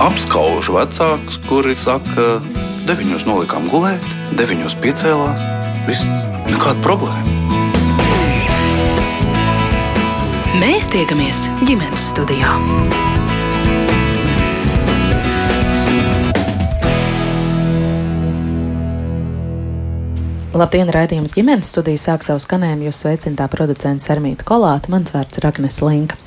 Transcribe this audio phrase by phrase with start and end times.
[0.00, 2.38] apskaužu vecākus, kuri saka,
[2.88, 4.04] deviņos nolikām gulēt,
[4.38, 5.44] deviņos piecēlās.
[5.88, 6.04] Viss
[6.48, 7.38] nekāda problēma.
[10.60, 12.56] Mēs tiekamies ģimenes studijā.
[20.60, 22.90] Labdien, raidījums ģimenes studijas sāk savu skanējumu.
[22.90, 26.18] Jūs sveicināta producents Ermīta Kolāta, mans vārds ir Agnes Linka.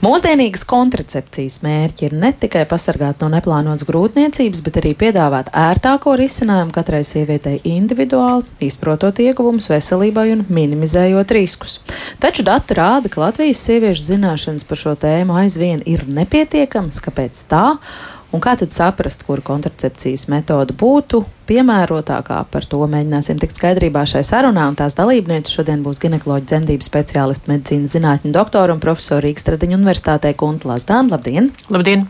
[0.00, 6.72] Mūsdienīgas kontracepcijas mērķi ir ne tikai pasargāt no neplānotas grūtniecības, bet arī piedāvāt ērtāko risinājumu
[6.72, 11.76] katrai sievietei individuāli, izprotot ieguvumus veselībai un minimizējot riskus.
[12.24, 17.04] Taču dati rāda, ka Latvijas sieviešu zināšanas par šo tēmu aizvien ir nepietiekamas.
[17.04, 17.66] Kāpēc tā?
[18.34, 22.38] Un kā tad saprast, kura kontracepcijas metode būtu piemērotākā.
[22.50, 27.50] Par to mēģināsim tikt skaidrībā šai sarunā, un tās dalībniece šodien būs ginekoloģa dzemdības speciālista,
[27.52, 31.12] medicīnas zinātņu doktora un profesora Rīgas Tradiņu universitātē Kunta Lazdāna.
[31.14, 31.50] Labdien!
[31.74, 32.06] Labdien!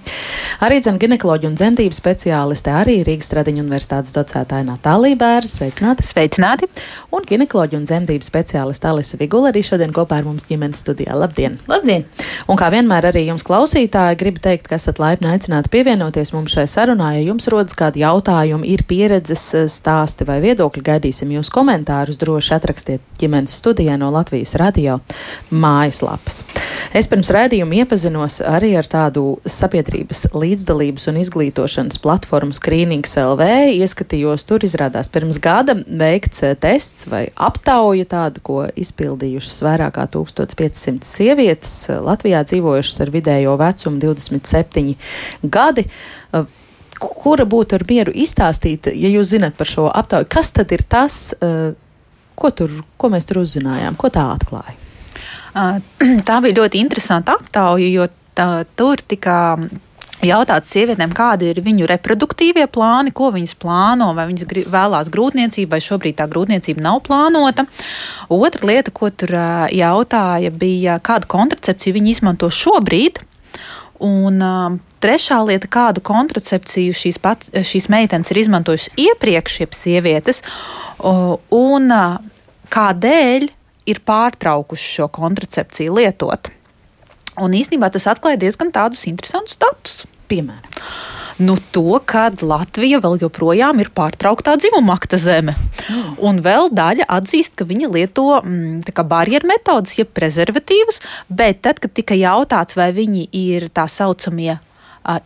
[0.64, 5.56] Arī dzem ginekoloģa un dzemdības speciāliste, arī Rīgas Tradiņu universitātes docētāja Natālija Bērs.
[5.58, 6.06] Sveicināti!
[6.06, 6.70] Sveicināti!
[7.14, 11.18] Un ginekoloģa un dzemdības speciāliste Alisa Vigula arī šodien kopā ar mums ģimenes studijā.
[11.18, 11.58] Labdien!
[11.70, 12.06] Labdien!
[12.48, 16.66] Un kā vienmēr arī jums klausītāji gribu teikt, ka esat laipni aicināti pievienoties mums šai
[16.70, 20.82] sarunā, ja jums rodas kādi jautājumi, ir pieredze pieredzes eh, stāsti vai viedokļi.
[20.84, 22.18] Gaidīsim jūs komentārus.
[22.20, 25.00] Droši atrakstiet ģimenes studijā no Latvijas radio
[25.50, 26.44] mājaslapas.
[26.94, 33.48] Es pirms rādījuma iepazinos arī ar tādu sabiedrības līdzdalības un izglītošanas platformu Screenings LV.
[33.80, 40.08] Ieskatījos, tur izrādās pirms gada veikts eh, tests vai aptauja tāda, ko izpildījušas vairāk kā
[40.10, 44.94] 1500 sievietes eh, Latvijā dzīvojušas ar vidējo vecumu 27
[45.42, 45.88] gadi
[47.24, 51.34] kura būtu ar mieru izstāstīt, ja jūs zinat par šo aptauju, kas tad ir tas,
[51.38, 51.72] uh,
[52.34, 54.76] ko, tur, ko mēs tur uzzinājām, ko tā atklāja?
[56.28, 59.36] Tā bija ļoti interesanta aptauja, jo tā, tur tika
[60.24, 65.82] jautāts sievietēm, kādi ir viņu reproduktīvie plāni, ko viņas plāno, vai viņas vēlās grūtniecību, vai
[65.84, 67.66] šobrīd tā grūtniecība nav plānota.
[68.32, 69.34] Otra lieta, ko tur
[69.74, 73.20] jautāja, bija, kādu kontracepciju viņi izmanto šobrīd.
[74.04, 80.42] Un uh, trešā lieta, kādu kontracepciju šīs, pats, šīs meitenes ir izmantojušas iepriekš, jeb sievietes,
[81.00, 82.18] uh, un uh,
[82.74, 83.48] kādēļ
[83.88, 86.50] ir pārtraukuši šo kontracepciju lietot.
[87.42, 90.04] Un īstenībā tas atklāja diezgan tādus interesantus datus.
[90.30, 90.76] Piemēram,
[91.38, 95.54] nu, to, ka Latvija vēl joprojām ir pārtrauktā dzimuma akta zeme.
[95.88, 96.12] Mm.
[96.24, 101.94] Un vēl daļa atzīst, ka viņa lieto mm, barjeru metodas, jeb prezervatīvus, bet tad, kad
[101.94, 104.58] tika jautāts, vai viņi ir tā saucamie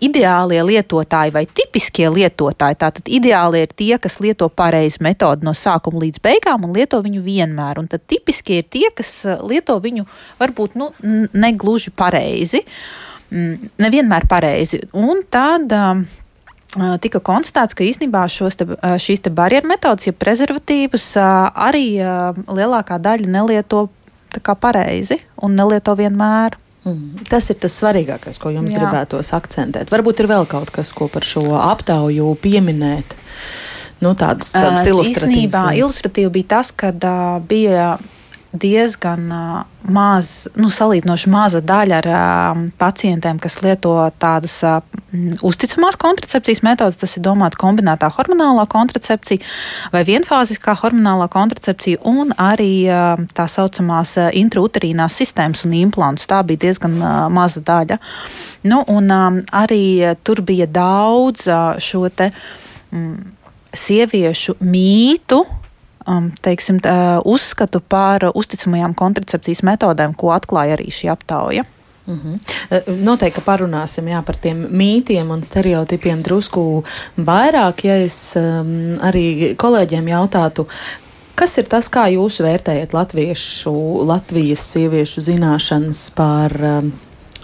[0.03, 2.79] ideālie lietotāji vai tipiskie lietotāji.
[2.81, 7.23] Tātad ideāli ir tie, kas lieto pareizi metodi no sākuma līdz beigām un lieto viņu
[7.23, 7.79] vienmēr.
[7.79, 10.09] Un tad tipiskie ir tie, kas lieto viņu
[10.41, 10.91] varbūt nu,
[11.31, 12.65] negluži pareizi.
[12.65, 14.81] Uh, nevienmēr pareizi.
[14.97, 16.05] Un tad um,
[16.79, 22.01] uh, tika konstatēts, ka īstenībā te, uh, šīs te barjeru metodas, ja prezervatīvus, uh, arī
[22.49, 23.89] lielākā daļa nelieto
[24.39, 26.59] pareizi un nelieto vienmēr.
[26.87, 27.25] Mm.
[27.29, 28.81] Tas ir tas svarīgākais, ko jums Jā.
[28.81, 29.91] gribētos akcentēt.
[29.93, 33.17] Varbūt ir vēl kaut kas, ko par šo aptauju pieminēt.
[34.01, 35.35] Nu, tādas tādas uh, ilustratīvas.
[35.35, 37.97] Īstenībā ilustratīvi bija tas, ka uh, bija
[38.61, 39.29] diezgan
[39.89, 42.09] maz, nu, salīdzinoši maza daļa ar
[42.81, 44.59] pacientiem, kas lieto tādas
[45.47, 46.99] uzticamās kontracepcijas metodas.
[47.01, 52.85] Tas ir domāts kombinētā hormonālā kontracepcija vai vienfāziskā hormonālā kontracepcija, un arī
[53.39, 56.29] tā saucamās intrauterīnās sistēmas un implantus.
[56.29, 56.99] Tā bija diezgan
[57.33, 58.01] maza daļa.
[58.69, 59.85] Nu, un arī
[60.27, 61.49] tur bija daudz
[61.85, 62.33] šo te.
[63.79, 65.43] Sieviešu mītu,
[66.43, 66.95] teiksim, tā,
[67.29, 71.65] uzskatu par uzticamajām kontracepcijas metodēm, ko atklāja arī šī aptauja.
[72.09, 73.05] Mm -hmm.
[73.05, 76.85] Noteikti parunāsim jā, par tiem mītiem un stereotipiem drusku
[77.17, 77.85] vairāk.
[77.85, 80.67] Ja es um, arī kolēģiem jautātu,
[81.35, 86.93] kas ir tas, kā jūs vērtējat latviešu, Latvijas sieviešu zināšanas par, um,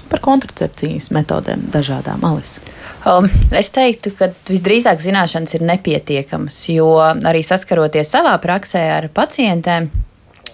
[0.08, 2.60] par kontracepcijas metodēm dažādām alis?
[3.04, 9.90] Um, es teiktu, ka visdrīzāk zināšanas ir nepietiekamas, jo arī saskaroties savā praksē ar pacientiem,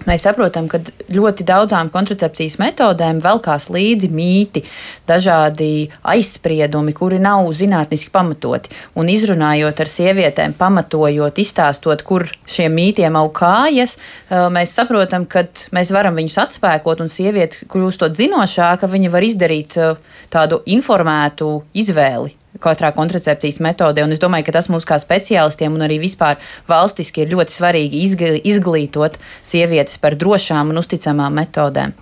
[0.09, 0.79] Mēs saprotam, ka
[1.13, 4.63] ļoti daudzām kontracepcijas metodēm velkās līdzi mīti,
[5.09, 8.73] dažādi aizspriedumi, kuri nav zinātniski pamatoti.
[8.97, 15.45] Un izrunājot ar sievietēm, pamatojot, izstāstot, kur šiem mītiem aug kājas, uh, mēs saprotam, ka
[15.77, 22.40] mēs varam viņus atspēkot, un sieviete kļūstot zinošāka, viņa var izdarīt uh, tādu informētu izvēli
[22.59, 24.05] katrā kontracepcijas metodē.
[24.05, 28.05] Un es domāju, ka tas mums kā speciālistiem un arī vispār valstiski ir ļoti svarīgi
[28.51, 31.95] izglītot sievietes par drošām un uzticamām metodēm.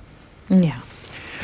[0.48, 0.87] Jā.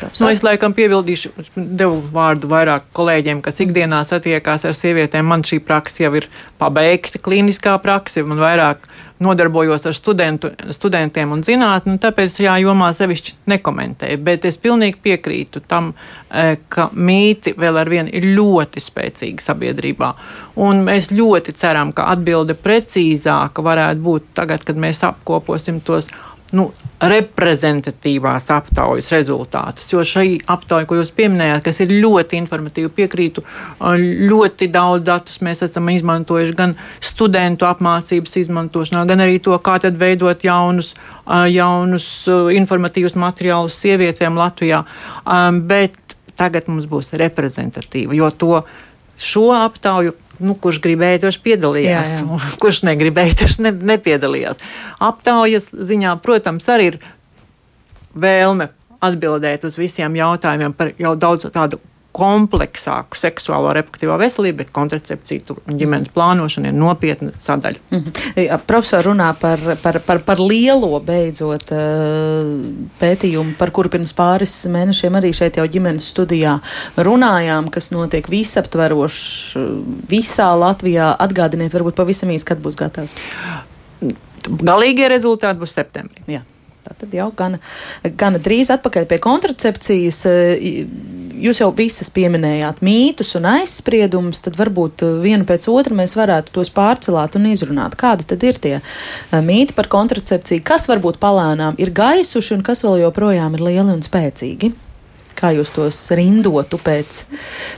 [0.01, 5.27] Nu, es laikam piebildīšu, devu vārdu vairāk kolēģiem, kas ikdienā satiekās ar sievietēm.
[5.27, 6.29] Man šī praksa jau ir
[6.61, 8.83] pabeigta, klīniskā praksa, man vairāk
[9.19, 14.19] nodarbojos ar studentu, studentiem un zinātni, tāpēc šajā jomā sevišķi nekomentēju.
[14.27, 15.93] Bet es pilnīgi piekrītu tam,
[16.29, 20.13] eh, ka mīti vēl ar vienu ir ļoti spēcīgi sabiedrībā.
[20.55, 26.07] Un mēs ļoti ceram, ka atbilde precīzāka varētu būt tagad, kad mēs apkoposim tos
[26.53, 26.67] nu,
[27.01, 29.87] reprezentatīvās aptaujas rezultātus.
[29.91, 33.43] Jo šī aptauja, ko jūs pieminējāt, kas ir ļoti informatīva, piekrītu,
[34.29, 39.99] ļoti daudz datus mēs esam izmantojuši gan studentu apmācības izmantošanā, gan arī to, kā tad
[40.01, 40.93] veidot jaunus,
[41.51, 42.07] jaunus
[42.55, 44.83] informatīvus materiālus sievietēm Latvijā.
[45.67, 48.61] Bet tagad mums būs reprezentatīva, jo to
[49.15, 52.39] šo aptauju nu, kurš gribēja, tas piedalījās, jā, jā.
[52.63, 54.61] kurš negribēja, tas ne, nepiedalījās.
[55.03, 56.99] Aptaujas ziņā, protams, arī ir
[58.15, 58.69] vēlme
[59.05, 61.81] atbildēt uz visiem jautājumiem par jau daudz tādu
[62.15, 67.81] kompleksāku seksuālo reproduktīvo veselību, bet kontracepcija un ģimenes plānošana ir nopietna sadaļa.
[67.91, 68.45] Mm -hmm.
[68.45, 71.73] ja, profesor runā par, par, par, par lielo beidzot
[73.01, 76.59] pētījumu, par kuru pirms pāris mēnešiem arī šeit jau ģimenes studijā
[76.95, 79.67] runājām, kas notiek visaptveroši
[80.09, 81.15] visā Latvijā.
[81.19, 83.15] Atgādiniet, varbūt pavisam īsi, kad būs gatavs.
[84.45, 86.21] Galīgie rezultāti būs septembrī.
[86.27, 86.43] Jā.
[86.85, 87.57] Tātad jau gana,
[88.17, 90.19] gana drīz atpakaļ pie kontracepcijas.
[91.41, 96.71] Jūs jau visas pieminējāt mītus un aizspriedumus, tad varbūt vienu pēc otru mēs varētu tos
[96.73, 97.97] pārcelāt un izrunāt.
[97.99, 98.73] Kādi tad ir tie
[99.31, 104.03] mīti par kontracepciju, kas varbūt palēnām ir gaisuši un kas vēl joprojām ir lieli un
[104.05, 104.71] spēcīgi?
[105.35, 107.23] Kā jūs tos rindotu pēc,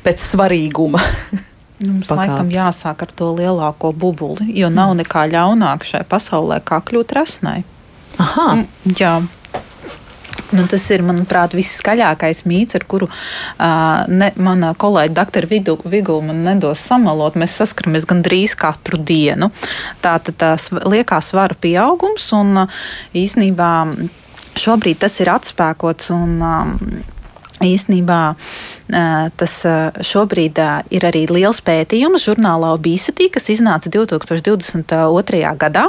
[0.05, 1.01] pēc svarīguma?
[1.77, 2.17] Mums Pakāps.
[2.17, 7.59] laikam jāsāk ar to lielāko bubuli, jo nav nekā ļaunāk šai pasaulē, kā kļūt rasnai.
[8.17, 8.47] Aha.
[8.55, 9.11] Mm, jā.
[10.55, 15.49] Nu, tas ir, manuprāt, viskaļākais mīts, ar kuru uh, ne, mana kolēģa doktora
[15.91, 17.35] Vigula man nedos samalot.
[17.39, 19.51] Mēs saskaramies gandrīz katru dienu.
[20.03, 22.79] Tātad tās liekās svara pieaugums un uh,
[23.17, 23.71] īsnībā
[24.57, 26.73] šobrīd tas ir atspēkots un um,
[27.63, 28.21] īsnībā
[28.87, 29.53] Tas
[30.07, 30.59] šobrīd
[30.95, 35.41] ir arī liels pētījums žurnālā Obesity, kas iznāca 2022.
[35.59, 35.83] gadā,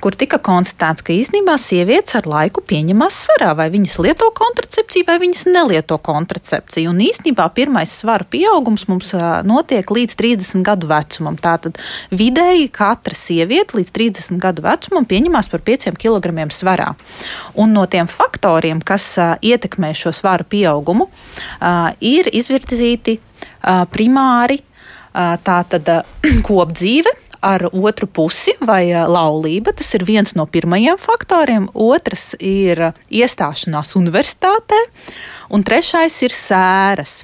[0.00, 5.18] kur tika konstatēts, ka īstenībā sievietes ar laiku pieņemās svarā, vai viņas lieto kontracepciju, vai
[5.20, 6.94] viņas nelieto kontracepciju.
[6.94, 9.12] Un īstenībā pirmais svaru pieaugums mums
[9.44, 11.36] notiek līdz 30 gadu vecumam.
[11.36, 11.76] Tātad
[12.08, 16.94] vidēji katra sieviete līdz 30 gadu vecumam pieņemās par 5 kg svarā.
[17.60, 19.12] Un no tiem faktoriem, kas
[19.44, 20.83] ietekmē šo svaru pieaugumu,
[22.00, 23.18] ir ir izvirzīti
[23.94, 24.60] primāri
[25.14, 25.90] tātad
[26.48, 27.12] kopdzīve
[27.44, 29.74] ar otru pusi vai laulība.
[29.76, 31.68] Tas ir viens no pirmajiem faktoriem.
[31.74, 32.80] Otrs ir
[33.12, 34.80] iestāšanās universitātē,
[35.52, 37.22] un trešais ir sēras.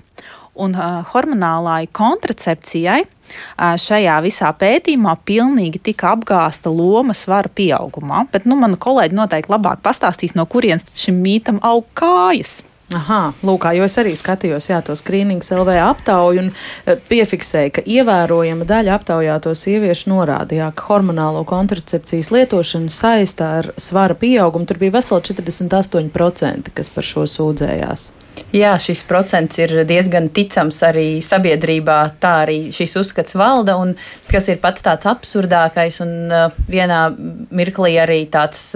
[0.60, 8.26] Un uh, hormonālai kontracepcijai uh, šajā visā pētījumā pilnīgi tika apgāsta loma svara pieaugumā.
[8.34, 12.58] Bet nu, mana kolēģi noteikti labāk pastāstīs, no kurienes šim mītam aug kājas.
[12.90, 17.84] Aha, lūk, jo es arī skatījos jā, to skrīnings LV aptauju un e, piefiksēju, ka
[17.86, 24.66] ievērojama daļa aptaujāto sieviešu norādīja, ka hormonālo kontracepcijas lietošana saistā ar svara pieaugumu.
[24.66, 28.10] Tur bija veseli 48%, kas par šo sūdzējās.
[28.50, 32.02] Jā, šis procents ir diezgan ticams arī sabiedrībā.
[32.18, 33.94] Tā arī šis uzskats valda, un
[34.30, 37.04] kas ir pats tāds absurdākais, un uh, vienā
[37.54, 38.72] mirklī arī tāds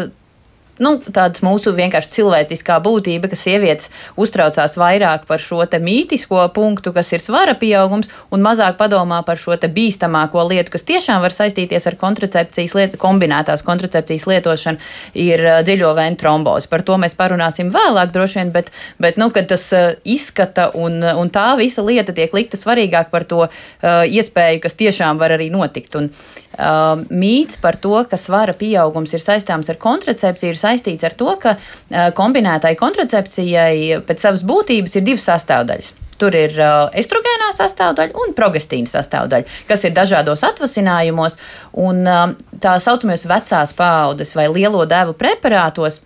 [0.82, 3.90] nu, tāds mūsu vienkārši cilvēciskā būtība, ka sievietes
[4.20, 9.56] uztraucās vairāk par šo mītisko punktu, kas ir svara pieaugums, un mazāk padomā par šo
[9.56, 14.78] bīstamāko lietu, kas tiešām var saistīties ar kontracepcijas lietu, kombinētās kontracepcijas lietošanu,
[15.14, 16.68] ir dziļo vēju trombozi.
[16.70, 19.70] Par to mēs parunāsim vēlāk, droši vien, bet, bet nu, kad tas
[20.04, 25.20] izskata un, un tā visa lieta tiek likta svarīgāk par to uh, iespēju, kas tiešām
[25.22, 25.94] var arī notikt.
[25.98, 26.10] Un,
[26.54, 31.34] uh, mīts par to, ka svara pieaugums ir saistāms ar kontracepciju, ir saistīts ar to,
[31.42, 35.92] ka uh, kombinētai kontracepcijai pēc savas būtības ir divas sastāvdaļas.
[36.18, 41.38] Tur ir uh, estrogēnā sastāvdaļa un progestīna sastāvdaļa, kas ir dažādos atvasinājumos,
[41.82, 42.26] un uh,
[42.62, 46.00] tā saucamajos vecās paaudes vai lielo devu preparātos.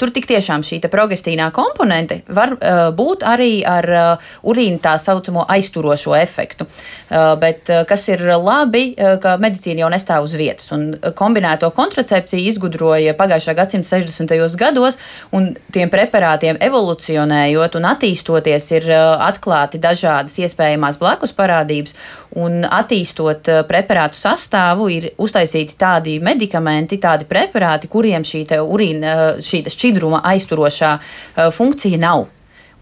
[0.00, 5.44] Tur tik tiešām šī progestīnā komponente var uh, būt arī ar uh, urīna tā saucamo
[5.52, 6.64] aizturošo efektu.
[6.64, 10.70] Uh, bet uh, kas ir labi, uh, ka medicīna jau nestāv uz vietas.
[10.72, 14.56] Un kombinēto kontracepciju izgudroja pagājušā gadsimta 60.
[14.56, 14.96] gados,
[15.36, 21.98] un tiem preparātiem evolucionējot un attīstoties, ir uh, atklāti dažādas iespējamās blakus parādības.
[22.40, 29.42] Un attīstot uh, preparātu sastāvu, ir uztaisīti tādi medikamenti, tādi preparāti, kuriem šī urīna, uh,
[29.44, 32.30] šī šķidruma aizturošā uh, funkcija nav.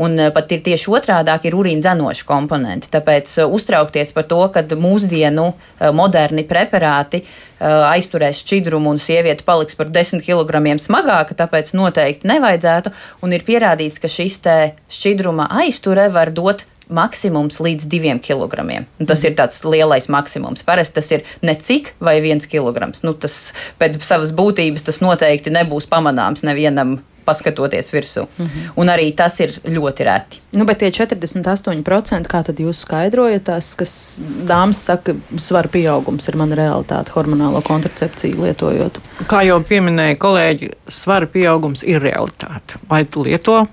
[0.00, 2.88] Un pat ir tieši otrādāk, ir urīna dzenoša komponenti.
[2.88, 5.50] Tāpēc uztraukties par to, ka mūsdienu
[5.92, 7.20] moderni preparāti
[7.60, 12.94] aizturēs šķidrumu un sieviete paliks par 10 kg smagāka, tāpēc noteikti nevajadzētu.
[13.20, 14.40] Un ir pierādīts, ka šis
[14.88, 18.86] šķidruma aizture var dot maksimums līdz diviem kilogramiem.
[19.00, 19.30] Un tas mm.
[19.30, 20.64] ir tāds lielais maksimums.
[20.66, 23.04] Parasti tas ir ne cik vai viens kilograms.
[23.06, 28.26] Nu, tas pēc savas būtības tas noteikti nebūs pamanāms nevienam paskatoties virsū.
[28.38, 28.70] Mm -hmm.
[28.76, 30.40] Un arī tas ir ļoti reti.
[30.52, 36.36] Nu, bet tie 48%, kā tad jūs skaidrojat, tas, kas dāmas saka, svara pieaugums ir
[36.36, 39.00] mana realitāte hormonālo kontracepciju lietojot?
[39.26, 42.80] Kā jau pieminēja kolēģi, svara pieaugums ir realitāte.
[42.90, 43.66] Vai tu lieto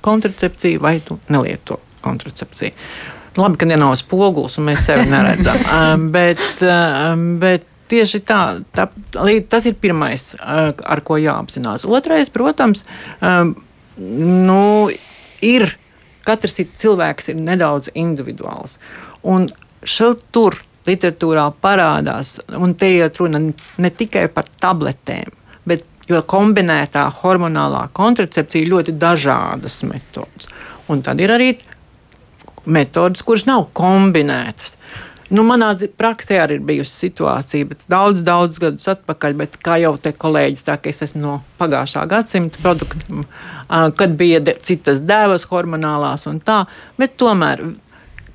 [0.00, 2.76] kontracepciju, vai tu nelieto kontracepciju.
[3.40, 5.62] Labi, ka nav spogulis un mēs sevi neredzam.
[6.16, 6.42] bet,
[7.40, 8.40] bet tieši tā,
[8.76, 8.88] tā,
[9.48, 11.86] tas ir pirmais, ar ko jāapzinās.
[11.88, 12.84] Otrais, protams,
[13.98, 14.64] nu,
[15.44, 15.72] ir
[16.26, 18.78] katrs ir cilvēks ir nedaudz individuāls.
[19.22, 19.48] Un
[19.82, 25.30] šur tur literatūrā parādās, un te iet runa ne tikai par tabletēm,
[25.68, 30.50] bet jo kombinētā hormonālā kontracepcija ļoti dažādas metodas.
[30.90, 31.52] Un tad ir arī
[32.64, 34.76] metodas, kuras nav kombinētas.
[35.32, 39.94] Nu, manā praksē arī ir bijusi situācija, bet daudz, daudz gadus atpakaļ, bet kā jau
[39.96, 43.24] te kolēģis saka, es esmu no pagājušā gadsimta produktiem,
[43.96, 46.66] kad bija de, citas dēvas hormonālās un tā,
[47.00, 47.64] bet tomēr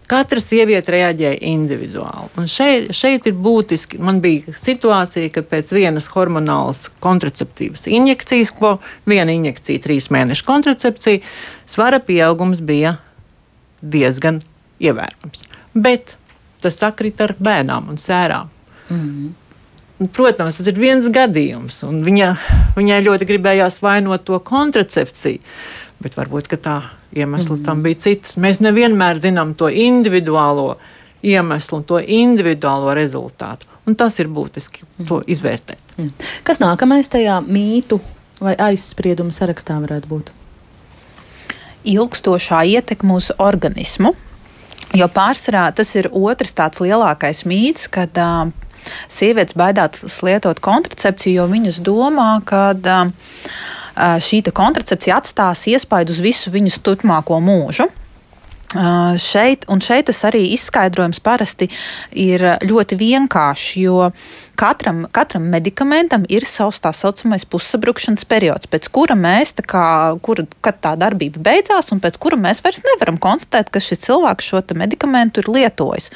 [0.08, 2.30] Katra sieviete reaģēja individuāli.
[2.40, 3.98] Un šeit, šeit ir būtiski.
[4.00, 11.20] Man bija situācija, kad pēc vienas hormonālas kontraceptīvas injekcijas, ko viena injekcija, trīs mēnešu kontracepcija,
[11.68, 12.96] svara pieaugums bija
[13.92, 14.42] diezgan
[14.84, 15.44] ievērojams.
[15.74, 16.16] Bet
[16.64, 18.50] tas sakrit ar bēnām un sērām.
[18.90, 20.10] Mm -hmm.
[20.14, 22.36] Protams, tas ir viens gadījums, un viņa,
[22.76, 25.40] viņai ļoti gribējās vainot to kontracepciju.
[26.00, 26.82] Bet varbūt tā
[27.16, 28.38] iemesls mm tam bija cits.
[28.38, 30.78] Mēs nevienmēr zinām to individuālo
[31.24, 33.66] iemeslu un to individuālo rezultātu.
[33.88, 35.80] Un tas ir būtiski mm to izvērtēt.
[35.98, 36.12] Mm.
[36.44, 38.00] Kas nākamais tajā mītu
[38.40, 40.30] vai aizspriedumu sarakstā varētu būt?
[41.88, 44.14] Ilgstošā ietekme uz organismu.
[44.96, 48.48] Jo pārsvarā tas ir otrs tāds lielākais mīts, kad uh,
[49.12, 56.54] sievietes baidās lietot kontracepciju, jo viņas domā, ka uh, šī kontracepcija atstās iespaidu uz visu
[56.54, 57.90] viņas turpmāko mūžu.
[58.76, 61.70] Uh, šeit, un šeit tas arī izskaidrojums parasti
[62.12, 64.10] ir ļoti vienkāršs, jo
[64.58, 69.84] katram, katram medikamentam ir savs tā saucamais pussabrukšanas periods, pēc kura mēs, tā kā,
[70.26, 74.50] kura, kad tā darbība beidzās, un pēc kura mēs vairs nevaram konstatēt, ka šis cilvēks
[74.52, 76.10] šo medikamentu ir lietojis.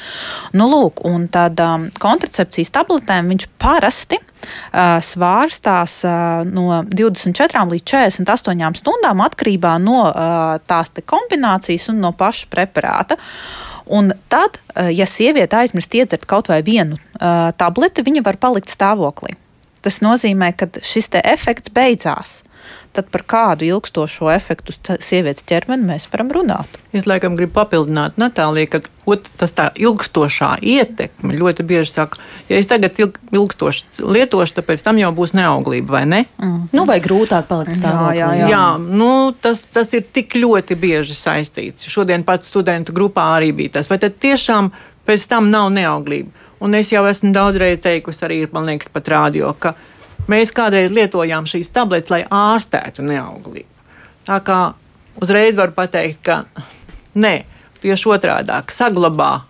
[0.58, 7.86] Nu, lūk, un tad um, kontracepcijas tabletēm viņš parasti uh, svārstās uh, no 24 līdz
[7.94, 13.18] 48 stundām atkarībā no uh, tās kombinācijas un no paša preparāta.
[13.86, 14.60] Un tad,
[14.94, 19.34] ja sieviete aizmirst iedzert kaut vai vienu uh, tableti, viņa var palikt stāvoklī.
[19.82, 22.42] Tas nozīmē, ka šis efekts beidzās
[22.92, 26.78] tad par kādu ilgstošo efektu sievietes ķermeni mēs varam runāt.
[26.92, 32.20] Es laikam gribu papildināt Natāliju, ka ot, tas tā ilgstošā ietekme ļoti bieži saka,
[32.50, 36.22] ja es tagad ilg, ilgstoši lietošu, tad pēc tam jau būs neauglība, vai ne?
[36.36, 36.68] Mm.
[36.76, 38.20] Nu, vai grūtāk palikt stāvoklī.
[38.20, 38.52] Jā, jā, jā.
[38.52, 41.88] jā nu, tas, tas ir tik ļoti bieži saistīts.
[41.88, 43.90] Šodien pats studentu grupā arī bija tas.
[43.90, 44.72] Vai tad tiešām
[45.08, 46.42] pēc tam nav neauglība?
[46.62, 49.72] Un es jau esmu daudzreiz teikusi arī, man liekas, pat rādio, ka
[50.30, 53.68] Mēs kādreiz lietojām šīs tabletes, lai ārstētu neauglību.
[54.28, 54.58] Tā kā
[55.20, 56.44] uzreiz var pateikt, ka
[57.18, 57.42] nē,
[57.82, 59.42] tieši otrādi- saglabā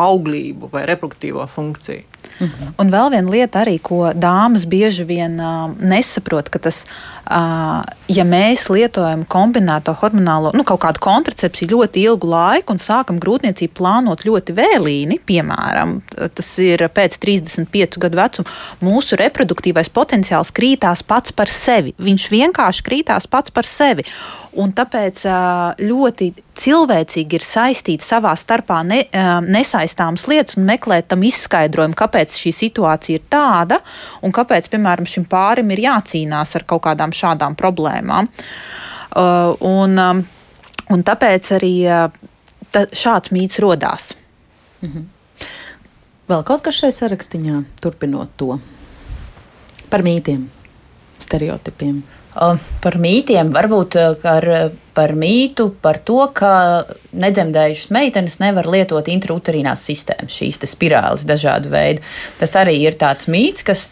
[0.00, 2.04] auglību vai reproduktīvo funkciju.
[2.40, 2.74] Mhm.
[2.78, 6.86] Un vēl viena lieta, arī, ko dāmas bieži vien uh, nesaprot, ka tas,
[7.30, 13.76] ja mēs lietojam kombinēto hormonālo, nu, kaut kādu kontracepciju ļoti ilgu laiku un sākam grūtniecību
[13.78, 16.00] plānot ļoti vēlīni, piemēram,
[16.34, 21.94] tas ir pēc 35 gadu vecuma, mūsu reproduktīvais potenciāls krītās pats par sevi.
[22.02, 24.06] Viņš vienkārši krītās pats par sevi.
[24.58, 25.22] Un tāpēc
[25.78, 29.04] ļoti cilvēcīgi ir saistīt savā starpā ne,
[29.46, 33.78] nesaistāmas lietas un meklēt tam izskaidrojumu, kāpēc šī situācija ir tāda
[34.26, 38.28] un kāpēc, piemēram, šim pārim ir jācīnās ar kaut kādām šādām problēmām.
[39.70, 40.02] Un,
[40.90, 41.74] un tāpēc arī
[42.74, 44.12] tā, šāds mīts rodās.
[44.84, 45.08] Mhm.
[46.30, 48.60] Vēl kaut kas šai sarakstiņā, turpinot to
[49.90, 50.46] par mītiem,
[51.18, 52.02] stereotipiem.
[52.30, 53.96] Par mītiem, varbūt
[54.30, 54.46] ar,
[54.94, 56.52] par mītu, par to, ka
[57.10, 62.06] nedzemdējušas meitenes nevar lietot intrauterīnās sistēmas, šīs spirāles dažādu veidu.
[62.38, 63.88] Tas arī ir tāds mīts, kas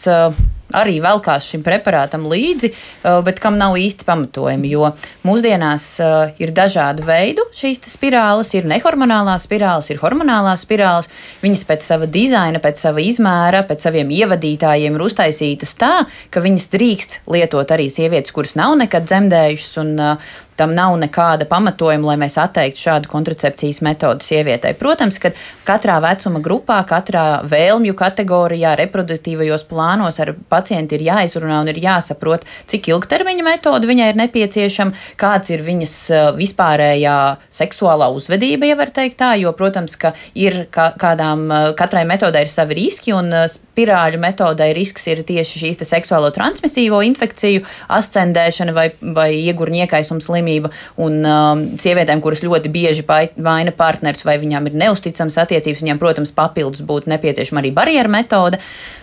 [0.75, 4.71] arī velkās šim preparātam līdzi, uh, bet kam nav īsti pamatojumi.
[4.73, 4.91] Jo
[5.27, 11.09] mūsdienās uh, ir dažādu veidu šīs spirāles, ir nehormonālās spirāles, ir hormonālās spirāles.
[11.43, 15.93] Viņas pēc sava dizaina, pēc sava izmēra, pēc saviem ievadītājiem ir uztaisītas tā,
[16.29, 19.81] ka viņas drīkst lietot arī sievietes, kuras nav nekad dzemdējušas.
[19.83, 24.75] Un, uh, tam nav nekāda pamatojuma, lai mēs atteiktu šādu kontracepcijas metodu sievietei.
[24.77, 25.31] Protams, ka
[25.67, 32.45] katrā vecuma grupā, katrā vēlmju kategorijā, reproduktīvajos plānos ar pacientu ir jāizrunā un ir jāsaprot,
[32.69, 37.17] cik ilgtermiņa metode viņai ir nepieciešama, kāds ir viņas uh, vispārējā
[37.61, 42.51] seksuālā uzvedība, ja var teikt tā, jo, protams, ka ir kādām, uh, katrai metodai ir
[42.51, 43.47] savi riski un uh,
[43.79, 50.71] spirāļu metodai risks ir tieši šīs seksuālo transmisīvo infekciju ascendēšana vai, vai iegurniekaisums slimība slimība.
[50.99, 53.05] Un um, sievietēm, kuras ļoti bieži
[53.37, 58.59] vaina partners vai viņām ir neusticams attiecības, viņām, protams, papildus būtu nepieciešama arī barjeru metode.
[58.59, 58.98] Uh,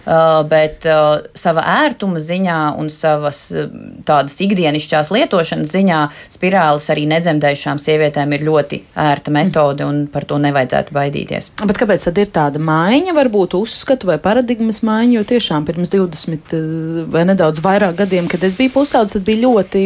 [0.50, 3.66] bet uh, sava ērtuma ziņā un savas uh,
[4.06, 10.38] tādas ikdienišķās lietošanas ziņā spirālis arī nedzemdējušām sievietēm ir ļoti ērta metode un par to
[10.42, 11.50] nevajadzētu baidīties.
[11.66, 16.54] Bet kāpēc tad ir tāda maiņa, varbūt uzskatu vai paradigmas maiņa, jo tiešām pirms 20
[16.54, 19.84] uh, vai nedaudz vairāk gadiem, kad es biju pusaudzis, tad bija ļoti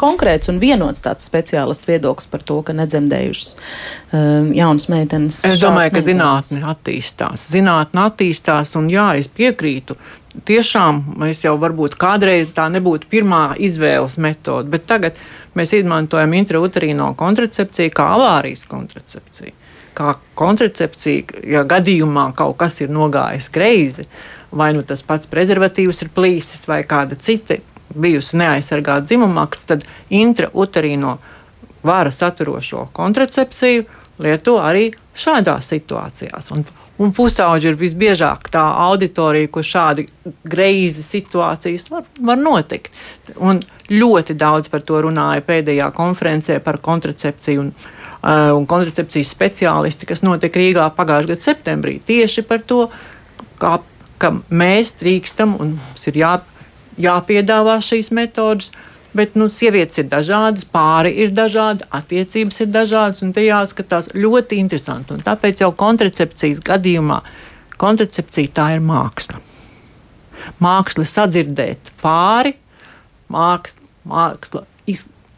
[0.00, 3.54] konkrēts un vienots tāds speciālistu viedoklis par to, ka nedzemdējušas
[4.14, 5.42] um, jaunas meitenes.
[5.44, 7.48] Es domāju, ka zinātne attīstās.
[7.52, 9.96] Zinātne attīstās, un jā, es piekrītu.
[10.48, 15.18] Tiešām mēs jau varbūt kādreiz tā nebūtu pirmā izvēles metode, bet tagad
[15.54, 19.54] mēs izmantojam intrauterīno kontracepciju kā avārijas kontracepciju.
[19.94, 24.08] Kā kontracepcija, ja gadījumā kaut kas ir nogājis greizi,
[24.50, 27.60] vai nu tas pats prezervatīvs ir plīsis, vai kāda cita
[27.94, 31.18] bijusi neaizsargāta dzimumakts, tad intrauterīno
[31.86, 33.84] vara saturošo kontracepciju
[34.18, 36.50] lieto arī šādās situācijās.
[36.54, 36.64] Un,
[37.02, 40.06] un pusauģi ir visbiežāk tā auditorija, kur šādi
[40.50, 42.92] greizi situācijas var, var notikt.
[43.36, 47.66] Un ļoti daudz par to runāja pēdējā konferencē par kontracepciju.
[47.66, 47.74] Un,
[48.24, 52.86] uh, un kontracepcijas speciālisti, kas notika Rīgā pagājušā gada septembrī, tieši par to,
[53.62, 53.76] kā,
[54.18, 56.34] ka mēs drīkstam un mums ir jā,
[57.00, 58.72] jāpiedāvā šīs metodas.
[59.14, 64.58] Bet nu, sievietes ir dažādas, pāri ir dažādi, attiecības ir dažādas, un te jāskatās ļoti
[64.58, 65.14] interesanti.
[65.14, 67.20] Un tāpēc jau kontracepcijas gadījumā
[67.78, 69.38] kontracepcija tā ir māksla.
[70.62, 72.56] Māksla sadzirdēt pāri,
[73.32, 74.64] māksla, māksla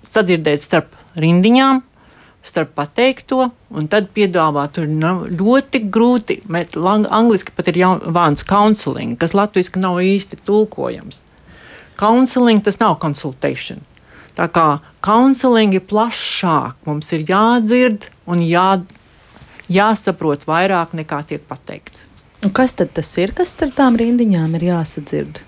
[0.08, 1.82] sadzirdēt starp rindiņām,
[2.46, 6.40] starp pateikto, un tad piedāvāt tur ļoti grūti.
[6.48, 7.82] Angliski pat ir
[8.16, 11.25] vārds counseling, kas latviešu nav īsti tulkojams.
[12.00, 13.78] Counseling tas nav konsultācija.
[14.36, 14.66] Tā kā
[15.04, 18.82] counseling ir plašāk, mums ir jādzird un jā,
[19.72, 22.04] jāsaprot vairāk nekā tiek pateikts.
[22.44, 25.40] Un kas tad tas ir, kas starp tām rindiņām ir jāsadzird?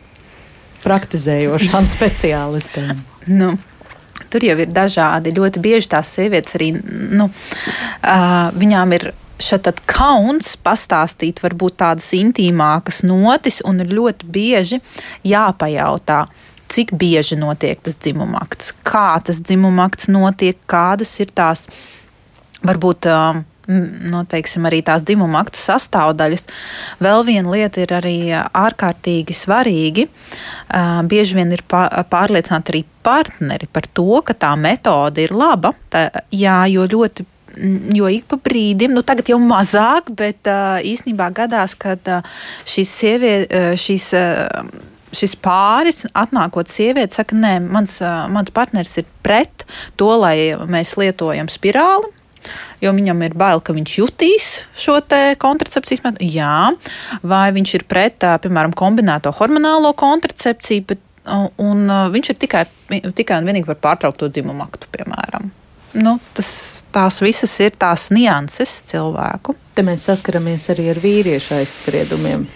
[0.85, 3.05] Praktizējošām speciālistēm.
[3.29, 3.57] nu.
[4.29, 5.33] Tur jau ir dažādi.
[5.33, 6.73] Ļoti bieži tās sievietes arī,
[7.17, 9.07] nu, uh, viņām ir
[9.43, 14.81] šeit kauns pastāstīt varbūt tādas intīmākas notis, un ir ļoti bieži
[15.27, 16.27] jāpajautā.
[16.69, 21.65] Cik bieži notiek tas dzimuma akts, kā tas dzimuma akts notiek, kādas ir tās
[22.61, 26.47] varbūt uh, nu, teiksim, arī tās dzimuma akta sastāvdaļas.
[27.05, 30.09] Vēl viena lieta ir arī ārkārtīgi svarīgi.
[30.09, 35.75] Uh, bieži vien ir pārliecināti arī partneri par to, ka tā metode ir laba.
[35.93, 37.27] Tā, jā, jo ļoti
[37.95, 40.49] jo ik pa brīdim, nu tagad jau mazāk, bet
[40.87, 42.05] īsnībā gadās, kad
[42.69, 43.89] šīs sievietes,
[45.09, 47.99] šis pāris, atnākot sieviete, saka, nē, mans,
[48.33, 49.65] mans partneris ir pret
[49.97, 52.15] to, lai mēs lietojam spirāli.
[52.81, 55.01] Jo viņam ir bail, ka viņš jutīs šo
[55.43, 56.29] kontracepcijas metodu.
[56.31, 56.71] Jā,
[57.27, 61.03] vai viņš ir pret, piemēram, kombinēto hormonālo kontracepciju, bet,
[61.59, 62.65] un viņš ir tikai,
[63.19, 65.51] tikai un vienīgi par pārtraukto dzimumu aktu, piemēram
[66.03, 66.51] nu, tas,
[66.95, 69.57] tās visas ir tās nianses cilvēku.
[69.77, 72.47] Te mēs saskaramies arī ar vīriešu aizspriedumiem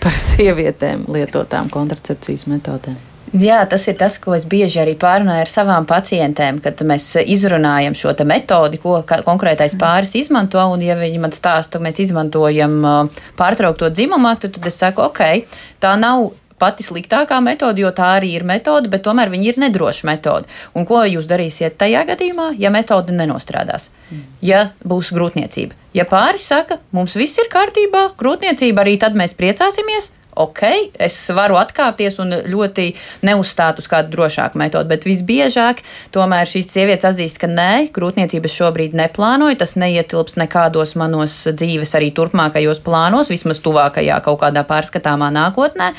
[0.00, 2.98] par sievietēm lietotām kontracepcijas metodēm.
[3.30, 7.94] Jā, tas ir tas, ko es bieži arī pārunāju ar savām pacientēm, kad mēs izrunājam
[7.94, 10.58] šo metodi, ko konkrētais pāris izmanto.
[10.72, 15.06] Un, ja viņi man stāsta, ka mēs izmantojam uh, pārtraukto dzimumu aktu, tad es saku,
[15.06, 15.46] ok,
[15.78, 20.08] tā nav pati sliktākā metode, jo tā arī ir metode, bet tomēr viņa ir nedroša
[20.10, 20.48] metode.
[20.76, 23.90] Un ko jūs darīsiet tajā gadījumā, ja metode nenostrādās?
[24.44, 25.76] Ja būs grūtniecība.
[25.96, 30.62] Ja pāris saka, mums viss ir kārtībā, grūtniecība arī tad mēs priecāsimies, ok,
[30.98, 32.86] es varu atkāpties un ļoti
[33.26, 35.82] neuzstāt uz kādu drošāku metodi, bet visbiežāk
[36.14, 42.12] tomēr šīs sievietes atzīst, ka nē, grūtniecības šobrīd neplānoju, tas neietilps nekādos manos dzīves arī
[42.16, 45.94] turpmākajos plānos, vismaz tuvākajā kaut kādā pārskatāmā nākotnē.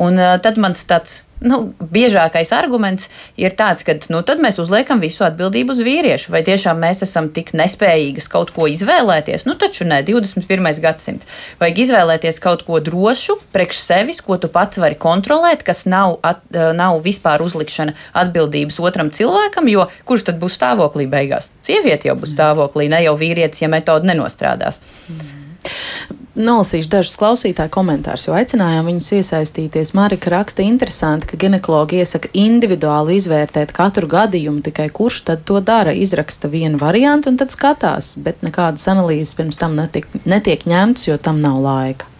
[0.00, 1.58] Un tad mans tāds nu,
[1.92, 3.08] biežākais arguments
[3.40, 6.32] ir tāds, ka nu, tad mēs uzliekam visu atbildību uz vīriešu.
[6.34, 9.44] Vai tiešām mēs esam tik nespējīgas kaut ko izvēlēties?
[9.48, 10.80] Nu, taču nē, 21.
[10.82, 11.28] gadsimts.
[11.60, 16.42] Vajag izvēlēties kaut ko drošu, priekš sevis, ko tu pats vari kontrolēt, kas nav, at,
[16.50, 21.50] nav vispār uzlikšana atbildības otram cilvēkam, jo kurš tad būs stāvoklī beigās?
[21.64, 24.80] Sieviete jau būs stāvoklī, ne jau vīrietis, ja metode nenostrādās.
[25.08, 26.23] Mm.
[26.34, 29.92] Nolasīšu dažus klausītāju komentārus, jo aicinājām viņus iesaistīties.
[29.94, 35.94] Marika raksta interesanti, ka ginekologi iesaka individuāli izvērtēt katru gadījumu, tikai kurš tad to dara,
[35.94, 41.20] izraksta vienu variantu un tad skatās, bet nekādas analīzes pirms tam netiek, netiek ņemtas, jo
[41.22, 42.10] tam nav laika.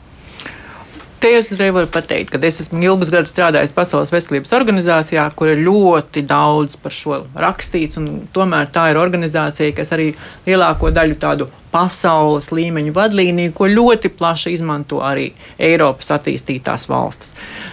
[1.21, 5.49] Te es uzreiz varu pateikt, ka es esmu ilgus gadus strādājis Pasaules veselības organizācijā, kur
[5.53, 7.97] ir ļoti daudz par šo rakstīts.
[8.37, 10.11] Tomēr tā ir organizācija, kas arī
[10.45, 17.33] lielāko daļu tādu pasaules līmeņu vadlīniju, ko ļoti plaši izmanto arī Eiropas attīstītās valstis.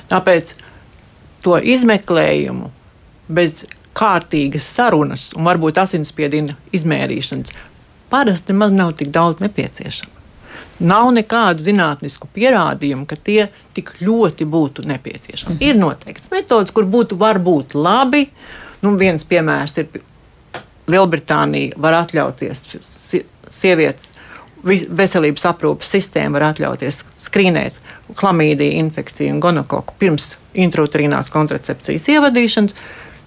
[0.10, 0.56] Tāpēc
[1.44, 2.72] to izmeklējumu
[3.28, 3.66] bez
[3.98, 7.54] kārtīgas sarunas un varbūt asinsspiediena izmērīšanas
[8.12, 10.21] parasti maz nav tik daudz nepieciešama.
[10.82, 15.56] Nav nekādu zinātnisku pierādījumu, ka tie tik ļoti būtu nepieciešami.
[15.56, 15.64] Mhm.
[15.66, 18.28] Ir noteikts metodas, kur būtu varbūt labi.
[18.82, 20.02] Nu, viens piemērs ir
[20.90, 22.64] Lielbritānija var atļauties
[23.52, 24.10] sievietes
[24.64, 27.78] veselības aprūpas sistēma var atļauties skrīnēt
[28.18, 32.76] klamīdiju infekciju un gonokoku pirms intrauterīnās kontracepcijas ievadīšanas.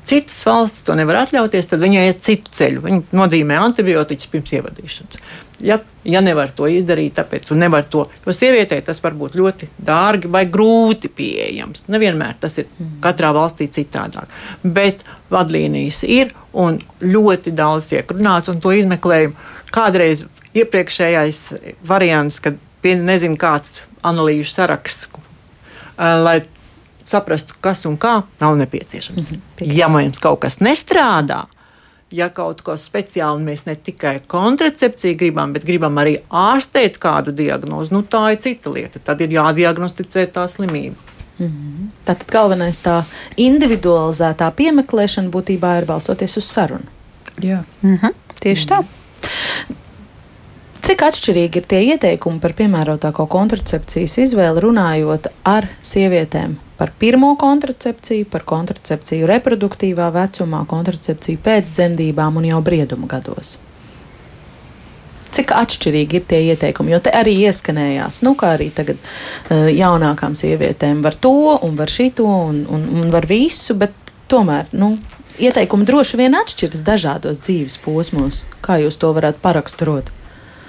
[0.05, 2.83] Citas valstis to nevar atļauties, tad viņi iet citu ceļu.
[2.85, 5.23] Viņi nozīmē antibiotikas pirms ievadīšanas.
[5.65, 10.29] Ja, ja nevar to izdarīt, tāpēc nevar to, jo sievietei tas var būt ļoti dārgi
[10.29, 11.87] vai grūti pieejams.
[11.95, 12.99] Nevienmēr tas ir mm.
[13.05, 14.35] katrā valstī citādāk.
[14.63, 19.39] Bet vadlīnijas ir un ļoti daudz tiek runāts un to izmeklējumu.
[19.75, 21.41] Kādreiz iepriekšējais
[21.87, 25.09] variants, kad nezinu kāds analīžu saraksts,
[25.97, 26.43] lai
[27.05, 29.31] saprastu, kas un kā nav nepieciešams.
[29.31, 29.77] Mm -hmm.
[29.77, 31.45] Ja mums kaut kas nestrādā,
[32.15, 37.95] ja kaut ko speciāli mēs ne tikai kontracepciju gribam, bet gribam arī ārstēt kādu diagnozi,
[37.95, 38.99] nu tā ir cita lieta.
[39.05, 40.97] Tad ir jādiagnosticē tā slimība.
[41.39, 41.89] Mm -hmm.
[42.07, 43.03] Tātad galvenais tā
[43.37, 46.87] individualizētā piemeklēšana būtībā ir balstoties uz sarunu.
[47.41, 48.13] Jā, mm -hmm.
[48.41, 48.85] tieši tā.
[50.81, 58.27] Cik atšķirīgi ir tie ieteikumi par piemērotāko kontracepcijas izvēli runājot ar sievietēm par pirmo kontracepciju,
[58.31, 63.59] par kontracepciju reproduktīvā vecumā, kontracepciju pēc dzemdībām un jau brieduma gados.
[65.35, 66.93] Cik atšķirīgi ir tie ieteikumi?
[66.95, 71.91] Jo te arī ieskanējās, nu, kā arī tagad uh, jaunākām sievietēm var to un var
[71.91, 73.95] šito un, un, un var visu, bet
[74.31, 74.95] tomēr, nu,
[75.43, 78.45] ieteikumi droši vien atšķiras dažādos dzīves posmos.
[78.63, 80.13] Kā jūs to varat paraksturot?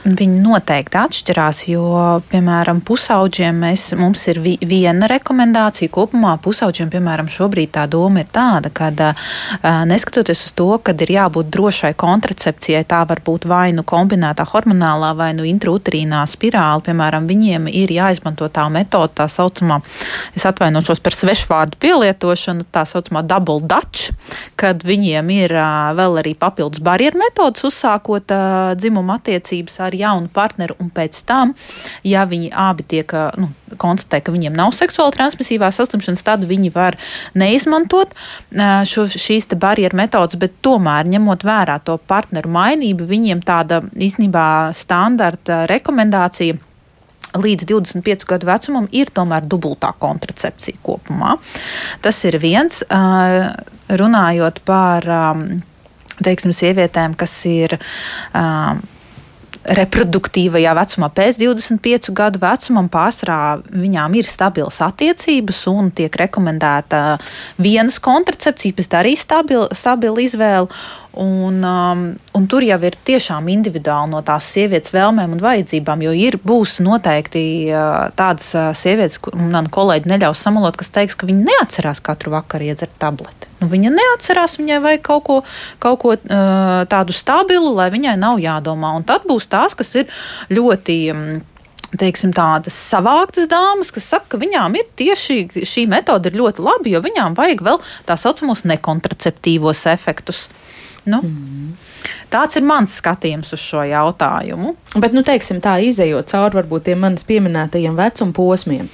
[0.06, 1.86] Viņi noteikti atšķirās, jo,
[2.30, 5.90] piemēram, pusauģiem mēs, mums ir vi, viena rekomendācija.
[5.90, 8.92] Kopumā pusauģiem, piemēram, šobrīd tā doma ir tāda, ka
[9.90, 15.10] neskatoties uz to, ka ir jābūt drošai kontracepcijai, tā var būt vai nu kombinētā hormonālā
[15.18, 19.80] vai nu intrauterīnā spirāli, piemēram, viņiem ir jāizmanto tā metode, tā saucamā,
[20.38, 24.14] es atvainošos par svešvārdu pielietošanu, tā saucamā double dutch,
[24.54, 25.58] kad viņiem ir
[25.98, 28.38] vēl arī papildus barjeru metodas uzsākot
[28.78, 31.56] dzimuma attiecības ar ar jaunu partneru, un pēc tam,
[32.04, 33.50] ja viņi abi tiek nu,
[33.82, 37.00] konstatē, ka viņiem nav seksuāli transmisīvās saslimšanas, tad viņi var
[37.38, 38.14] neizmantot
[38.88, 45.64] šo, šīs barjeru metodas, bet tomēr ņemot vērā to partneru mainību, viņiem tāda īstenībā standarta
[45.72, 46.60] rekomendācija
[47.36, 51.36] līdz 25 gadu vecumam ir tomēr dubultā kontracepcija kopumā.
[52.02, 52.84] Tas ir viens.
[53.86, 55.06] Runājot par
[56.24, 57.78] teiksim, sievietēm, kas ir
[59.66, 63.40] reproduktīvajā vecumā, pēc 25 gadu vecumam, pārsvarā
[63.74, 67.18] viņām ir stabilas attiecības un tiek rekomendēta
[67.58, 70.70] vienas kontracepcija, bet arī stabila, stabila izvēle.
[71.16, 72.02] Un, um,
[72.36, 76.82] un tur jau ir tiešām individuāli no tās sievietes vēlmēm un vajadzībām, jo ir būs
[76.84, 82.36] noteikti uh, tādas uh, sievietes, man kolēģi neļaus samalot, kas teiks, ka viņi neatcerās katru
[82.36, 83.48] vakaru iedzert tableti.
[83.62, 85.40] Nu, viņa neatcerās, viņai vajag kaut ko,
[85.80, 88.92] kaut ko uh, tādu stabilu, lai viņai nav jādomā.
[89.00, 91.02] Un tad būs tās, kas ir ļoti.
[91.16, 91.28] Um,
[91.96, 97.00] teiksim, tādas savāktas dāmas, kas saka, ka viņām ir tieši šī metode ļoti laba, jo
[97.06, 100.50] viņām vajag vēl tā saucamos nekontraceptīvos efektus.
[101.06, 101.74] Nu, mm.
[102.34, 104.74] Tāds ir mans skatījums uz šo jautājumu.
[104.98, 108.90] Bet, nu, teiksim, tā izējot cauri varbūt tiem manis pieminētajiem vecuma posmiem,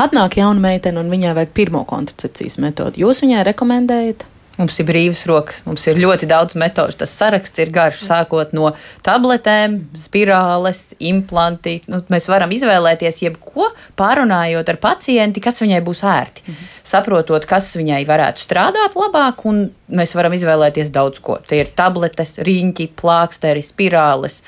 [0.00, 3.04] atnāk jauna meitene un viņai vajag pirmo kontracepcijas metodi.
[3.04, 4.28] Jūs viņai rekomendējat?
[4.54, 6.94] Mums ir brīvas rokas, mums ir ļoti daudz metožu.
[7.00, 8.68] Tas saraksts ir garš, sākot no
[9.02, 11.80] tabletēm, spirāles, implanti.
[11.90, 16.44] Nu, mēs varam izvēlēties jebko, pārunājot ar pacienti, kas viņai būs ērti.
[16.46, 16.68] Mhm.
[16.86, 21.40] Saprotot, kas viņai varētu strādāt labāk, un mēs varam izvēlēties daudz ko.
[21.50, 24.38] Tie ir tabletes, riņķi, plāksteri, spirāles.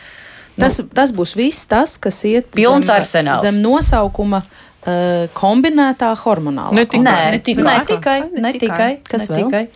[0.56, 3.42] Tas, nu, tas būs viss tas, kas iet Pilns zem, arsenāls.
[3.44, 6.72] zem nosaukuma uh, kombinētā hormonālā.
[6.78, 7.02] Ne tikai.
[7.02, 7.66] Ne ne tikai.
[7.66, 8.70] Ne tikai, Ne ne tikai.
[8.70, 8.88] tikai.
[9.10, 9.50] Kas ne vēl?
[9.50, 9.66] tikai.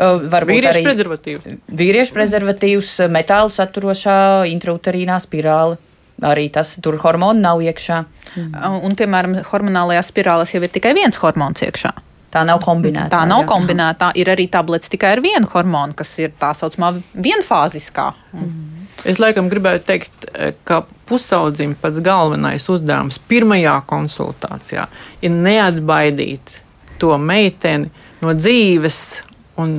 [0.00, 1.56] Varbūt Vīriešu arī prezervatīvs.
[1.76, 5.76] vīriešu prezervatīvs, metālu saturošā intrauterīnā spirāle.
[6.24, 7.98] Arī tas tur hormonu nav iekšā.
[8.36, 11.92] Un, piemēram, hormonālajās spirālēs jau ir tikai viens hormons iekšā.
[12.30, 13.10] Tā nav kombinēta.
[13.12, 14.12] Tā nav kombinēta.
[14.20, 18.12] Ir arī tablets tikai ar vienu hormonu, kas ir tā saucamā vienfāziskā.
[19.08, 20.28] Es laikam gribētu teikt,
[20.68, 24.86] ka pusaudzim pats galvenais uzdevums pirmajā konsultācijā
[25.24, 26.52] ir neatbaidīt
[27.00, 29.00] to meiteni no dzīves
[29.60, 29.76] un,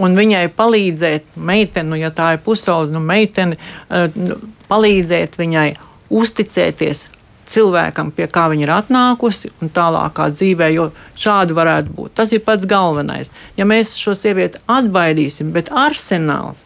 [0.00, 3.58] un viņai palīdzēt, meiteni, ja tā ir pusaudze, nu, meiteni,
[3.90, 4.38] eh, nu,
[4.70, 5.68] palīdzēt viņai
[6.14, 7.04] uzticēties
[7.50, 10.88] cilvēkam, pie kā viņa ir atnākusi, un tālākā dzīvē, jo
[11.20, 12.14] šādi varētu būt.
[12.20, 13.30] Tas ir pats galvenais.
[13.58, 16.62] Ja mēs šo sievieti atbaidīsim, bet arsenāls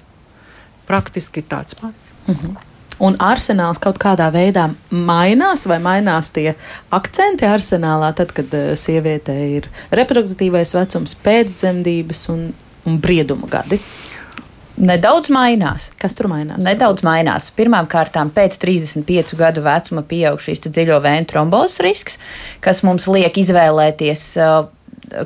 [0.88, 2.14] praktiski tāds pats.
[3.04, 6.52] Un arsenāls kaut kādā veidā mainās, vai mainās tie
[6.94, 12.48] akcenti arsenālā, tad, kad uh, sievietē ir reproduktīvais vecums, pēcdzemdības un,
[12.88, 13.78] un brieduma gadi.
[14.78, 15.88] Nedaudz mainās.
[15.98, 16.62] Kas tur mainās?
[16.62, 17.48] Nedaudz mainās.
[17.58, 22.18] Pirmkārt, pēc 35 gadu vecuma pieaug šīs dziļo vēju trombozes risks,
[22.62, 24.68] kas mums liek izvēlēties uh,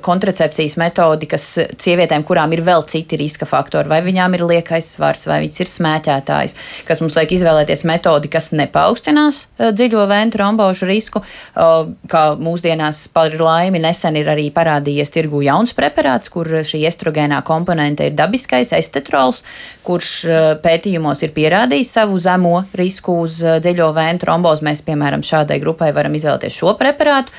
[0.02, 1.46] kontracepcijas metodi, kas
[1.80, 5.70] sievietēm, kurām ir vēl citi riska faktori, vai viņām ir liekais svars, vai viņas ir
[5.70, 6.56] smēķētājs,
[6.88, 11.22] kas mums liek izvēlēties metodi, kas nepaukstinās uh, dziļo vēju trombožu risku.
[11.52, 18.06] Kā mūsdienās par laimi nesen ir arī parādījies tirgu jauns preparāts, kur šī estrogēnā komponente
[18.08, 19.42] ir dabiskais estetrols,
[19.86, 24.66] kurš uh, pētījumos ir pierādījis savu zemo risku uz uh, dziļo vēju trombozi.
[24.68, 27.34] Mēs, piemēram, šādai grupai varam izvēlēties šo preparātu.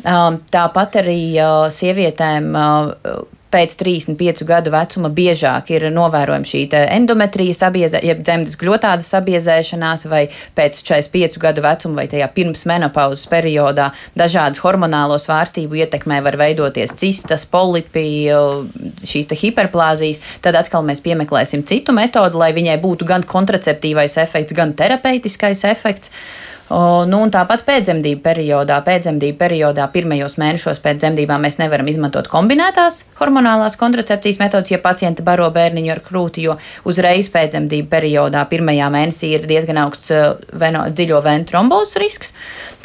[0.00, 7.56] Um, Tāpat arī uh, sievietēm uh, pēc 35 gadu vecuma biežāk ir novērojama šī endometrija
[7.58, 10.22] sabiezē, jeb dzemdas gļotādas sabiezēšanās, vai
[10.56, 16.94] pēc 45 gadu vecuma, vai tajā pirms menopauzes periodā dažādas hormonālo svārstību ietekmē var veidoties
[17.00, 18.62] cistas, polipi, uh,
[19.04, 20.22] šīs hiperplāzijas.
[20.44, 26.14] Tad atkal mēs piemeklēsim citu metodu, lai viņai būtu gan kontraceptīvais efekts, gan terapeitiskais efekts.
[26.70, 33.74] Nu, tāpat pēcdzemdību periodā, pēcdzemdību periodā, pirmajos mēnešos pēc dzemdībām mēs nevaram izmantot kombinētās hormonālās
[33.80, 36.54] kontracepcijas metodas, ja pacienti baro bērniņu ar krūti, jo
[36.86, 42.30] uzreiz pēcdzemdību periodā, pirmajā mēnesī ir diezgan augsts uh, veno, dziļo vēju trombozes risks.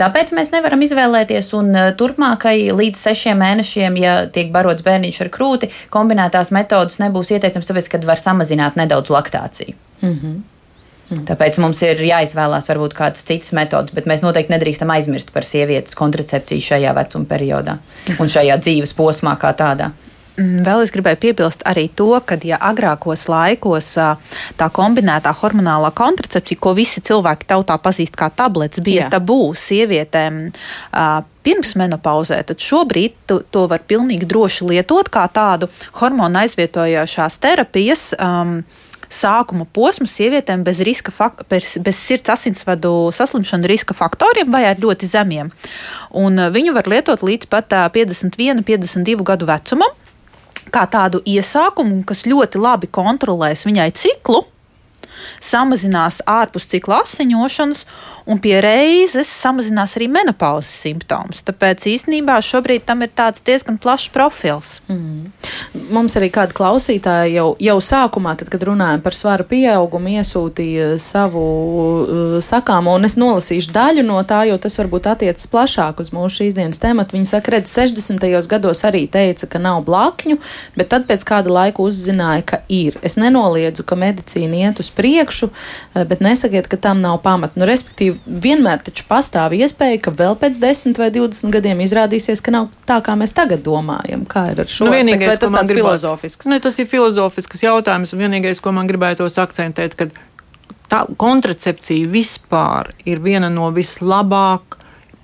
[0.01, 5.31] Tāpēc mēs nevaram izvēlēties, un uh, turpmākai līdz sešiem mēnešiem, ja tiek barots bērniņš ar
[5.37, 9.77] krūti, kombinētās metodas nebūs ieteicams, tāpēc, ka var samazināt nedaudz laktāciju.
[10.01, 10.43] Mm -hmm.
[11.05, 15.97] Tāpēc mums ir jāizvēlās varbūt kādas citas metodas, bet mēs noteikti nedrīkstam aizmirst par sievietes
[15.97, 17.77] kontracepciju šajā vecuma periodā
[18.17, 19.91] un šajā dzīves posmā kā tādā.
[20.35, 23.93] Mm, Vēl es gribēju piebilst arī to, ka, ja agrākos laikos
[24.59, 29.11] tā kombinētā hormonālā kontracepcija, ko visi cilvēki tautā pazīst kā tablets, bija Jā.
[29.15, 30.41] tabū sievietēm
[31.45, 35.69] pirms menopauzē, tad šobrīd tu, to var pilnīgi droši lietot kā tādu
[36.01, 38.09] hormonu aizvietojošās terapijas.
[38.19, 38.59] Um,
[39.11, 41.13] Sākuma posmu sievietēm bez, riska
[41.49, 45.51] bez, sirds asinsvadu saslimšanu riska faktoriem vai ar ļoti zemiem.
[46.15, 49.93] Un ā, viņu var lietot līdz pat ā, 51, 52 gadu vecumam
[50.73, 54.43] kā tādu iesākumu, kas ļoti labi kontrolēs viņai ciklu,
[55.43, 57.85] samazinās ārpus cikla asiņošanas
[58.25, 61.43] un pie reizes samazinās arī menopauzes simptomus.
[61.45, 64.79] Tāpēc īstenībā šobrīd tam ir tāds diezgan plašs profils.
[64.89, 65.27] Mm.
[65.93, 71.43] Mums arī kāda klausītāja jau, jau sākumā, tad, kad runājam par svaru pieaugumu, iesūtīja savu
[71.45, 76.41] uh, sakāmu, un es nolasīšu daļu no tā, jo tas varbūt attiecas plašāk uz mūsu
[76.41, 77.17] šīs dienas tematu.
[77.17, 78.25] Viņa saka, redz, 60.
[78.49, 80.39] gados arī teica, ka nav blakņu,
[80.79, 82.97] bet tad pēc kāda laika uzzināja, ka ir.
[83.05, 87.59] Es nenoliedzu, ka medicīna iet uz priekšu, eh, bet nesakiet, ka tam nav pamata.
[87.59, 92.51] Nu, respektīvi, vienmēr taču pastāv iespēja, ka vēl pēc 10 vai 20 gadiem izrādīsies, ka
[92.55, 94.25] nav tā, kā mēs tagad domājam.
[94.29, 95.27] Kā ir ar šo Nu, aspektu?
[95.27, 96.45] Vai tas tāds gribētu- filozofisks?
[96.51, 98.13] Ne, tas ir filozofisks jautājums.
[98.13, 100.07] un Vienīgais, ko man gribētos akcentēt, ka
[100.89, 104.77] tā kontracepcija vispār ir viena no vislabāk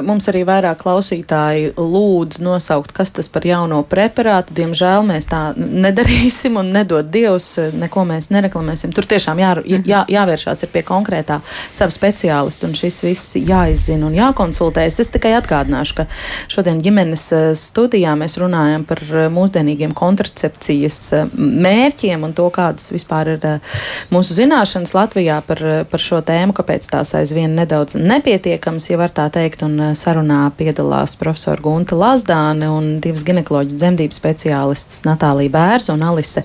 [0.05, 4.55] Mums arī vairāk klausītāji lūdz lūdzu nosaukt, kas tas par jauno preparātu.
[4.55, 8.93] Diemžēl mēs tā nedarīsim un nedod Dievs, neko mēs nereklamēsim.
[8.93, 11.41] Tur tiešām jā, jā, jāvēršās pie konkrētā
[11.73, 15.01] sava speciālista un šis viss jāizzina un jākonsultējas.
[15.01, 16.07] Es tikai atgādināšu, ka
[16.49, 22.91] šodien ģimenes eh, studijā mēs runājam par eh, mūsdienīgiem kontracepcijas eh, mērķiem un to, kādas
[22.95, 23.49] vispār ir
[24.13, 29.29] mūsu zināšanas Latvijā par, par šo tēmu, kāpēc tās aizvien nedaudz nepietiekams, ja var tā
[29.33, 32.24] teikt, un sarunā piedalās profesora Gunta Lazda.
[32.25, 36.43] Lazdāne un divas ginekoloģijas dzemdības speciālistas Natālija Bērza un Alise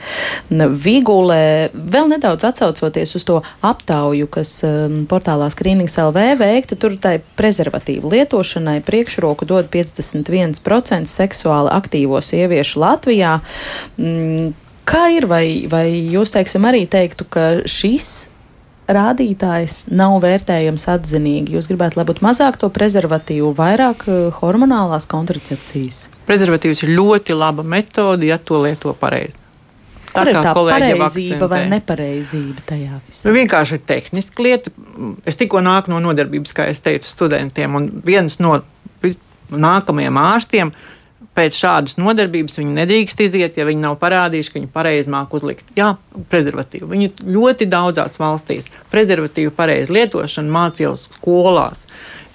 [0.49, 1.69] Vigulē.
[1.73, 8.11] Vēl nedaudz atsaucoties uz to aptauju, kas um, portālā Skrīnings LV veikta, tur tai prezervatīvu
[8.11, 13.37] lietošanai priekšroku dod 51% seksuāli aktīvo sieviešu Latvijā.
[13.95, 14.51] Mm,
[14.89, 18.27] kā ir, vai, vai jūs, teiksim, arī teiktu, ka šis
[18.89, 21.55] rādītājs nav vērtējams atzinīgi.
[21.57, 26.07] Jūs gribētu, lai būtu mazāk to prezervatīvu, vairāk eh, hormonālās kontracepcijas.
[26.29, 29.37] Prezervatīvs ir ļoti laba metode, ja to lieto pareizi.
[30.09, 33.27] Tā ir tā pareizība vai nepareizība tajā visā?
[33.27, 34.73] Nu, vienkārši ir tehniska lieta.
[35.29, 38.57] Es tikko nāku no nodarbības, kā es teicu, studentiem, un viens no
[39.49, 40.73] nākamajiem ārstiem
[41.39, 45.67] pēc šādas nodarbības viņi nedrīkst iziet, ja viņi nav parādījuši, ka viņi pareizi māk uzlikt.
[45.79, 45.93] Jā,
[46.31, 46.89] prezervatīvu.
[46.91, 51.85] Viņi ļoti daudzās valstīs prezervatīvu pareizi lietošanu mācīja jau skolās.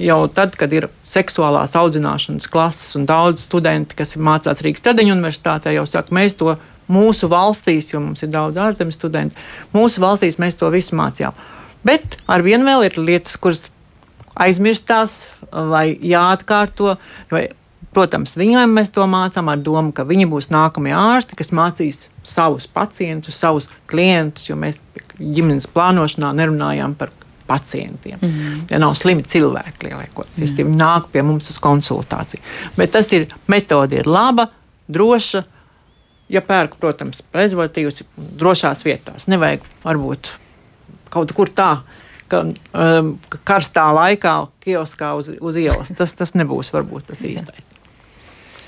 [0.03, 5.75] Jau tad, kad ir seksuālās audzināšanas klases un daudz studenti, kas mācās Rīgas Tradeņu universitātē,
[5.77, 6.57] jau saka, mēs to
[6.91, 9.39] mūsu valstīs, jo mums ir daudz ārzemes studentu,
[9.77, 11.37] mūsu valstīs mēs to visu mācījām.
[11.87, 13.69] Bet ar vienu vēl ir lietas, kuras
[14.35, 16.97] aizmirstās vai jāatkārto,
[17.31, 17.47] vai
[17.95, 22.67] Protams, viņiem mēs to mācām ar domu, ka viņi būs nākamie ārsti, kas mācīs savus
[22.67, 24.81] pacientus, savus klientus, jo mēs
[25.19, 27.13] ģimenes plānošanā nerunājām par
[27.47, 28.19] pacientiem.
[28.21, 28.61] Mm -hmm.
[28.71, 30.65] Ja nav slimi cilvēki, lielākoties mm -hmm.
[30.65, 32.41] viņi nāk pie mums uz konsultāciju.
[32.77, 34.47] Bet tas ir metode, ir laba,
[34.89, 35.43] droša.
[36.29, 40.37] Ja pērku, protams, prezervatīvus drošās vietās, nevajag varbūt
[41.11, 41.77] kaut kur tā,
[42.29, 45.93] ka um, karstā laikā, kioskā uz, uz ielas.
[45.97, 47.74] Tas, tas nebūs varbūt tas īstais.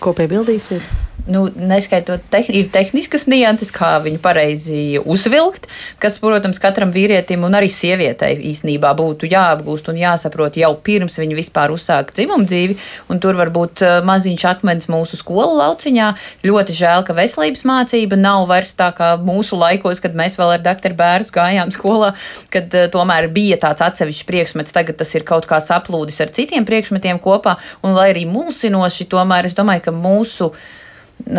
[0.07, 1.07] Ko piebildīsiet?
[1.27, 5.67] nu, neskaitot tehni, ir tehniskas nianses, kā viņu pareizi uzvilkt,
[6.03, 11.39] kas, protams, katram vīrietim un arī sievietei īsnībā būtu jāapgūst un jāsaprot jau pirms viņa
[11.39, 12.79] vispār uzsāk dzimumu dzīvi.
[13.23, 16.13] Tur var būt uh, maziņš akmens mūsu skolu lauciņā.
[16.47, 20.63] Ļoti žēl, ka veselības mācība nav vairs tā kā mūsu laikos, kad mēs vēl ar
[20.63, 22.13] doktoru bērnu gājām skolā,
[22.55, 24.77] kad uh, tomēr bija tāds atsevišķs priekšmets.
[24.77, 27.57] Tagad tas ir kaut kā saplūdis ar citiem priekšmetiem kopā.
[27.83, 30.53] Un, lai arī mulsinoši, tomēr es domāju, ka mūsu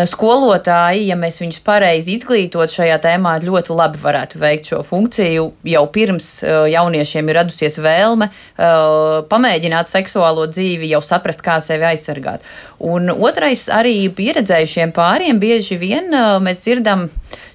[0.10, 5.46] skolotāji, ja mēs viņus pareizi izglītot šajā tēmā, ļoti labi varētu veikt šo funkciju.
[5.70, 11.88] Jau pirms uh, jauniešiem ir radusies vēlme uh, pamēģināt seksuālo dzīvi, jau saprast, kā sevi
[11.88, 12.44] aizsargāt.
[12.84, 17.08] Un otrais, arī pieredzējušiem pāriem bieži vien uh, mēs dzirdam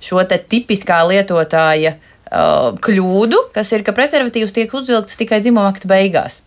[0.02, 1.98] šo te tipiskā lietotāja
[2.32, 6.40] kļūdu, kas ir, ka prezervatīvs tiek uzvilkts tikai dzimuma akta beigās.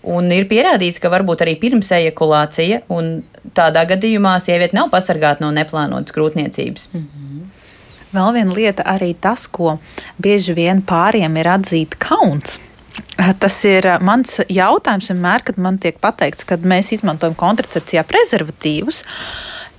[0.00, 3.20] Un ir pierādīts, ka varbūt arī pirms ejakulācija, un
[3.54, 6.88] tādā gadījumā sieviete nav pasargāta no neplānotas grūtniecības.
[6.92, 7.30] Mm -hmm.
[8.10, 9.78] Vēl viena lieta arī tas, ko
[10.18, 12.58] bieži vien pāriem ir atzīt kauns.
[13.38, 19.04] Tas ir mans jautājums vienmēr, kad man tiek pateikts, ka mēs izmantojam kontracepcijā prezervatīvus.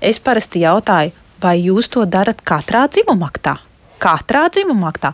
[0.01, 3.57] Es parasti jautāju, vai jūs to darat katrā dzimumaktā?
[4.01, 5.14] Katrā dzimumaktā.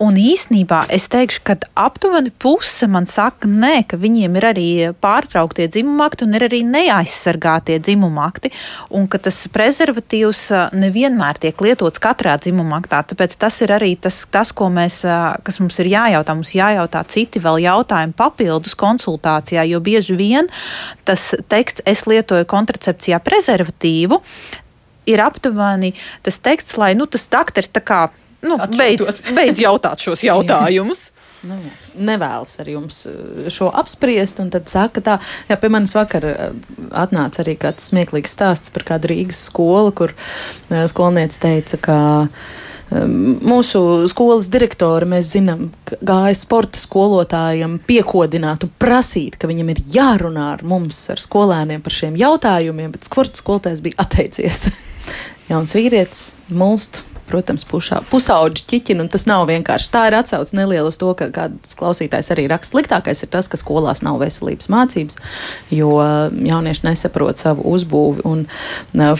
[0.00, 5.66] Un īsnībā es teikšu, ka aptuveni puse man saka, nē, ka viņiem ir arī pārtrauktie
[5.68, 8.48] dzimumakti un ir arī neaizsargātie dzimumakti,
[8.96, 10.40] un ka tas prezervatīvs
[10.72, 13.02] nevienmēr tiek lietots katrā dzimumaktā.
[13.12, 15.02] Tāpēc tas ir arī tas, tas ko mēs,
[15.44, 16.38] kas mums ir jājautā.
[16.38, 20.48] Mums jājautā citi vēl jautājumi papildus konsultācijā, jo bieži vien
[21.04, 24.22] tas teksts, es lietoju kontracepcijā prezervatīvu,
[25.12, 25.92] ir aptuveni
[26.24, 28.00] tas teksts, lai nu, tas dakteris tā kā
[28.46, 31.10] nu, beidz, beidz jautāt šos jautājumus.
[31.46, 31.56] Nu.
[31.96, 35.16] Nevēlas ar jums uh, šo apspriest, un tad saka, tā,
[35.48, 36.40] jā, pie manis vakar uh,
[36.96, 43.38] atnāca arī kāds smieklīgs stāsts par kādu Rīgas skolu, kur uh, skolniece teica, ka um,
[43.40, 43.82] mūsu
[44.12, 50.64] skolas direktori, mēs zinām, gāja sporta skolotājiem piekodināt un prasīt, ka viņam ir jārunā ar
[50.68, 54.66] mums, ar skolēniem par šiem jautājumiem, bet sporta skolotājs bija atteicies.
[55.50, 57.00] Jauns vīrietis, mulst,
[57.30, 59.90] protams, pušā, pusauģi ķiķina, un tas nav vienkārši.
[59.94, 62.74] Tā ir atsauce neliela uz to, ka kāds klausītājs arī raksta.
[62.74, 65.18] Sliktākais ir tas, ka skolās nav veselības mācības,
[65.74, 68.46] jo jaunieši nesaprot savu uzbūvi un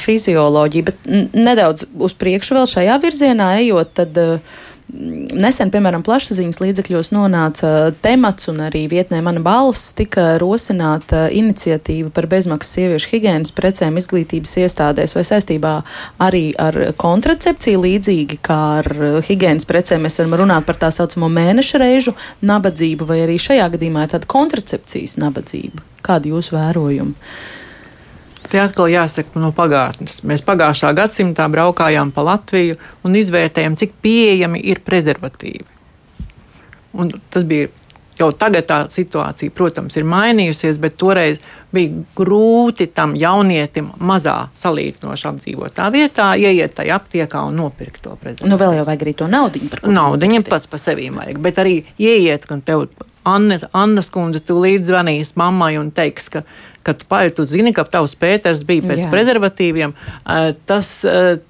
[0.05, 0.91] fizioloģiju.
[0.91, 4.21] Bet nedaudz uz priekšu vēl šajā virzienā ejot, tad.
[4.21, 7.69] Uh, Nesen, piemēram, plašsaziņas līdzekļos nonāca
[8.03, 14.57] temats, un arī vietnē mana balss tika rosināta iniciatīva par bezmaksas sieviešu higiēnas precēm izglītības
[14.65, 15.75] iestādēs vai saistībā
[16.27, 18.91] arī ar kontracepciju, līdzīgi kā ar
[19.29, 20.09] higiēnas precēm.
[20.09, 24.31] Mēs varam runāt par tā saucamo mēneša reižu nabadzību, vai arī šajā gadījumā ir tāda
[24.31, 25.87] kontracepcijas nabadzība.
[26.07, 27.17] Kādi jūsu vērojumi?
[28.51, 30.21] Te atkal jāsaka no pagātnes.
[30.27, 35.69] Mēs pagājušā gadsimtā braukājām pa Latviju un izvērtējām, cik pieejami ir prezervatīvi.
[36.99, 37.69] Un tas bija
[38.21, 41.41] jau tagad tā situācija, protams, ir mainījusies, bet toreiz
[41.75, 48.51] bija grūti tam jaunietim mazā salīdzinoši apdzīvotā vietā ieiet tajā aptiekā un nopirkt to prezervatīvu.
[48.51, 49.63] Nu, vēl jau vajag arī to naudu.
[49.87, 52.89] Naudiņu pats par sevi vajag, bet arī ieiet, un tev
[53.29, 56.41] Anna, Anna skundze tūlīt zvanīs mammai un teiks, ka
[56.87, 59.11] kad pāri tu zini, ka tavs pēters bija pēc Jā.
[59.13, 59.93] prezervatīviem,
[60.69, 60.89] tas,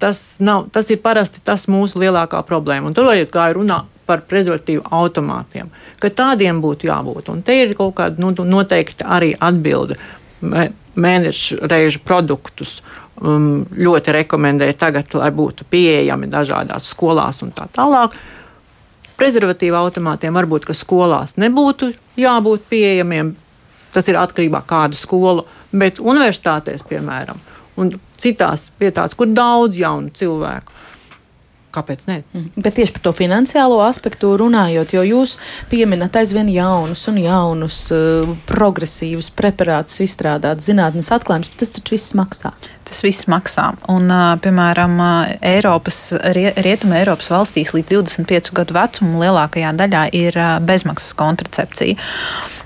[0.01, 2.89] tas, nav, tas ir parasti tas mūsu lielākā problēma.
[2.89, 5.69] Un tur vajag kā runā par prezervatīvu automātiem,
[6.01, 7.31] ka tādiem būtu jābūt.
[7.31, 9.99] Un te ir kaut kāda nu, noteikti arī atbilde.
[10.41, 12.81] Mēnešu reižu produktus
[13.21, 18.17] um, ļoti rekomendēju tagad, lai būtu pieejami dažādās skolās un tā tālāk.
[19.21, 23.35] Prezervatīvu automātiem varbūt, ka skolās nebūtu jābūt pieejamiem,
[23.91, 27.39] Tas ir atkarībā no kāda skola, bet universitātēs, piemēram,
[27.81, 30.77] un citās vietās, kur daudz jaunu cilvēku.
[31.71, 32.21] Kāpēc ne?
[32.33, 32.49] Mm.
[32.59, 35.37] Bet tieši par to finansiālo aspektu runājot, jo jūs
[35.71, 42.15] pieminat aizvien jaunus un jaunus, uh, progresīvus preparātus izstrādāt, zinātnes atklājumus, bet tas taču viss
[42.17, 42.53] maksā
[42.91, 43.71] tas viss maksā.
[43.91, 44.11] Un,
[44.43, 44.97] piemēram,
[45.47, 51.95] Eiropas, Rietuma Eiropas valstīs līdz 25 gadu vecumam lielākajā daļā ir bezmaksas kontracepcija.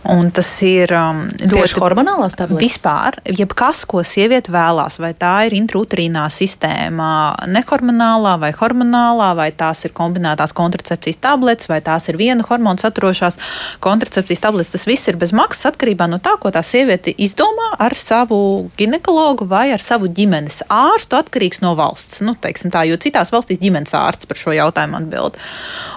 [0.05, 2.75] Un tas ir um, ļoti hormonālās tabletes.
[2.75, 7.07] Vispār, jebkas, ko sieviete vēlās, vai tā ir intrauterīnā sistēma,
[7.49, 8.94] nehormonālā vai hormonālā,
[9.37, 13.39] vai tās ir kombinētās kontracepcijas tabletes, vai tās ir viena hormona saturošās
[13.83, 17.97] kontracepcijas tabletes, tas viss ir bez maksas atkarībā no tā, ko tā sieviete izdomā ar
[17.99, 18.39] savu
[18.79, 22.21] ginekologu vai ar savu ģimenes ārstu, atkarīgs no valsts.
[22.25, 25.39] Nu, tā, jo citās valstīs ģimenes ārsts par šo jautājumu atbild.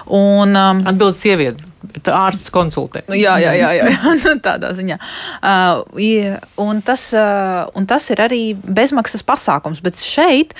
[0.05, 1.68] Un, um, atbild sieviete.
[2.03, 3.05] Tā ārsts konsultē.
[3.15, 4.13] Jā, jā, jā, jā, jā.
[4.19, 4.97] Nu, tādā ziņā.
[5.39, 9.79] Uh, un, tas, uh, un tas ir arī bezmaksas pasākums.
[9.85, 10.51] Bet šeit,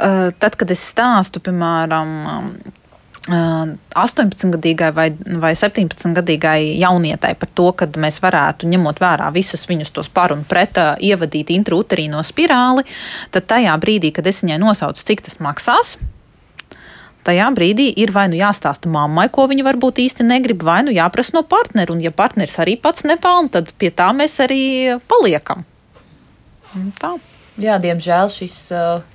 [0.00, 2.48] uh, tad, kad es stāstu, piemēram, um,
[3.24, 5.06] 18-gadīgai vai,
[5.40, 10.44] vai 17-gadīgai jaunietai par to, ka mēs varētu, ņemot vērā visus viņus tos par un
[10.44, 12.84] pret, ievadīt intrauterīno spirāli,
[13.32, 15.96] tad tajā brīdī, kad es viņai nosaucu, cik tas maksās,
[17.26, 21.38] tajā brīdī ir vai nu jāstāsta mammai, ko viņa varbūt īsti negrib, vai nu jāprasa
[21.38, 21.94] no partnera.
[21.94, 24.62] Un, ja partneris arī pats nepelna, tad pie tā mēs arī
[25.10, 25.64] paliekam.
[27.00, 27.16] Tā.
[27.60, 28.60] Jā, diemžēl šis.
[28.74, 29.10] Uh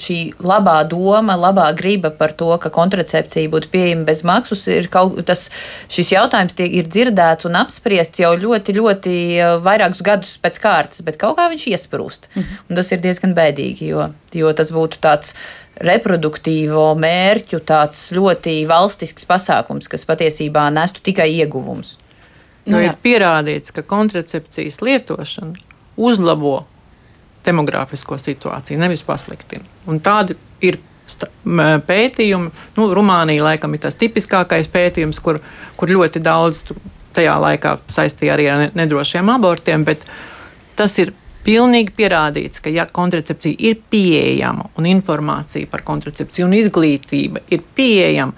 [0.00, 5.18] šī labā doma, labā griba par to, ka kontracepcija būtu pieejama bez maksas, ir kaut
[5.28, 5.46] tas,
[5.92, 9.14] šis jautājums tiek, ir dzirdēts un apspriests jau ļoti, ļoti
[9.64, 12.28] vairākus gadus pēc kārtas, bet kaut kā viņš iesprūst.
[12.34, 12.62] -hmm.
[12.70, 15.34] Un tas ir diezgan bēdīgi, jo, jo tas būtu tāds
[15.82, 21.96] reproduktīvo mērķu tāds ļoti valstisks pasākums, kas patiesībā nestu tikai ieguvumus.
[22.70, 25.58] Nu, ir pierādīts, ka kontracepcijas lietošana
[25.98, 26.60] uzlabo
[27.42, 29.66] demogrāfisko situāciju, nevis pasliktina.
[29.90, 30.78] Un tādi ir
[31.86, 32.52] pētījumi.
[32.78, 35.40] Nu, Rumānija laikam ir tas tipiskākais pētījums, kur,
[35.76, 36.62] kur ļoti daudz
[37.16, 40.06] tajā laikā saistīja arī ar nedrošiem abortiem, bet
[40.78, 41.12] tas ir
[41.46, 48.34] pilnīgi pierādīts, ka ja kontracepcija ir pieejama un informācija par kontracepciju un izglītība ir pieejama,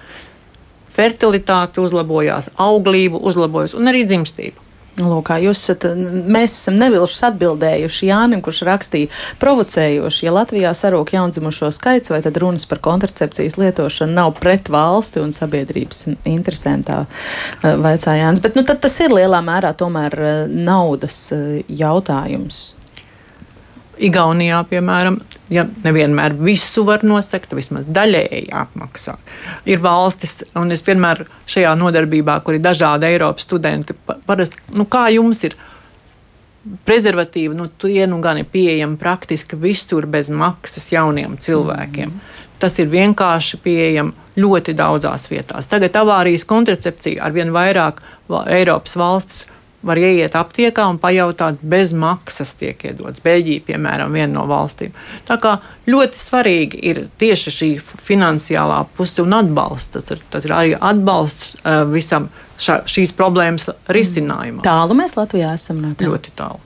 [0.95, 4.65] fertilitāte uzlabojās, auglība uzlabojas un arī dzimstība.
[4.95, 5.89] Lūk, jūs esat,
[6.31, 9.11] mēs esam nevilšus atbildējuši Jānim, kurš rakstīja
[9.43, 15.19] provocējoši, ja Latvijā sarūk jaundzimušo skaits, vai tad runas par kontracepcijas lietošanu nav pret valsti
[15.25, 18.45] un sabiedrības interesēm, tā eh, vaicā Jānis.
[18.45, 20.33] Bet nu, tas ir lielā mērā tomēr eh,
[20.71, 22.63] naudas eh, jautājums.
[24.03, 25.19] Igaunijā, piemēram,
[25.53, 29.35] ja nevienmēr visu var nosegt, vismaz daļēji apmaksāt.
[29.71, 35.07] Ir valstis, un es vienmēr šajā nodarbībā, kur ir dažādi Eiropas studenti, parasti, nu, kā
[35.15, 35.57] jums ir
[36.89, 42.11] prezervatīvi, nu, tie nu gan ir pieejami praktiski visur bez maksas jauniem cilvēkiem.
[42.11, 42.45] Mm.
[42.63, 45.69] Tas ir vienkārši pieejami ļoti daudzās vietās.
[45.71, 48.01] Tagad avārijas kontracepcija ar vien vairāk
[48.49, 49.45] Eiropas valsts
[49.85, 53.23] var ieiet aptiekā un pajautāt, bez maksas tiek iedots.
[53.25, 54.95] Beļģija, piemēram, viena no valstīm.
[55.29, 55.57] Tā kā
[55.91, 57.71] ļoti svarīgi ir tieši šī
[58.09, 59.93] finansiālā puse un atbalsts.
[59.97, 64.65] Tas ir, tas ir arī atbalsts uh, visam šā, šīs problēmas risinājumam.
[64.67, 66.09] Tālu mēs Latvijā esam no tā.
[66.09, 66.63] Ļoti tālu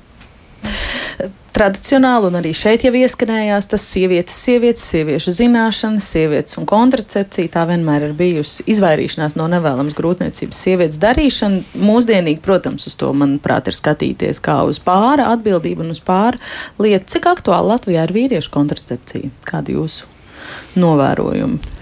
[1.58, 7.50] tradicionāli, un arī šeit jau ieskanējās tas sievietes, sievietes, sieviešu zināšanas, sievietes un kontracepcija.
[7.54, 11.64] Tā vienmēr ir bijusi izvairīšanās no nevēlamas grūtniecības sievietes darīšana.
[11.82, 16.38] Mūsdienīgi, protams, uz to, manuprāt, ir skatīties kā uz pāra atbildību un uz pāra
[16.78, 17.10] lietu.
[17.16, 19.34] Cik aktuāli Latvijā ir vīriešu kontracepcija?
[19.48, 20.06] Kādi jūsu
[20.78, 21.77] novērojumi?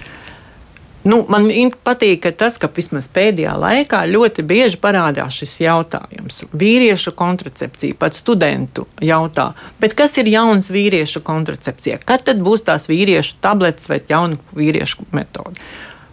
[1.07, 1.47] Nu, man
[1.87, 6.41] patīk tas, ka vismaz pēdējā laikā ļoti bieži parādās šis jautājums.
[6.51, 9.53] Vīriešu kontracepcija, pat studentu jautā,
[9.95, 12.01] kas ir jauns vīriešu kontracepcija?
[12.03, 15.63] Kad tad būs tās vīriešu tabletes vai jauna vīriešu metode?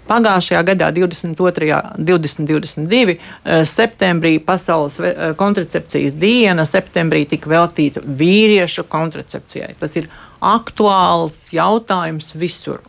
[0.04, 1.82] Pagājušajā gadā, 22.
[1.98, 3.18] 2022.
[3.66, 9.74] septembrī, Pasaules eh, kontracepcijas diena, septembrī tika veltīta vīriešu kontracepcijai.
[9.80, 10.12] Tas ir
[10.44, 12.84] aktuāls jautājums visur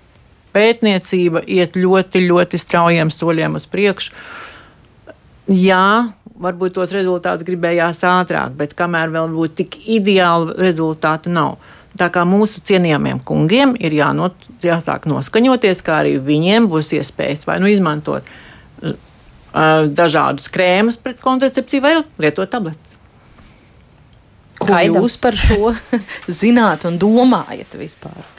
[0.55, 4.15] pētniecība iet ļoti, ļoti straujiem soļiem uz priekšu.
[5.53, 11.59] Jā, varbūt tos rezultātus gribējās ātrāk, bet kamēr vēl būtu tik ideāli rezultāti nav.
[11.95, 14.35] Tā kā mūsu cienījamiem kungiem ir jānot,
[14.65, 18.27] jāsāk noskaņoties, kā arī viņiem būs iespējas vai nu izmantot
[18.83, 18.97] uh,
[19.87, 22.99] dažādus krēmus pret kontracepciju vai lietot tabletes.
[24.59, 24.99] Ko Kaida.
[24.99, 25.75] jūs par šo
[26.43, 28.34] zināt un domājat vispār?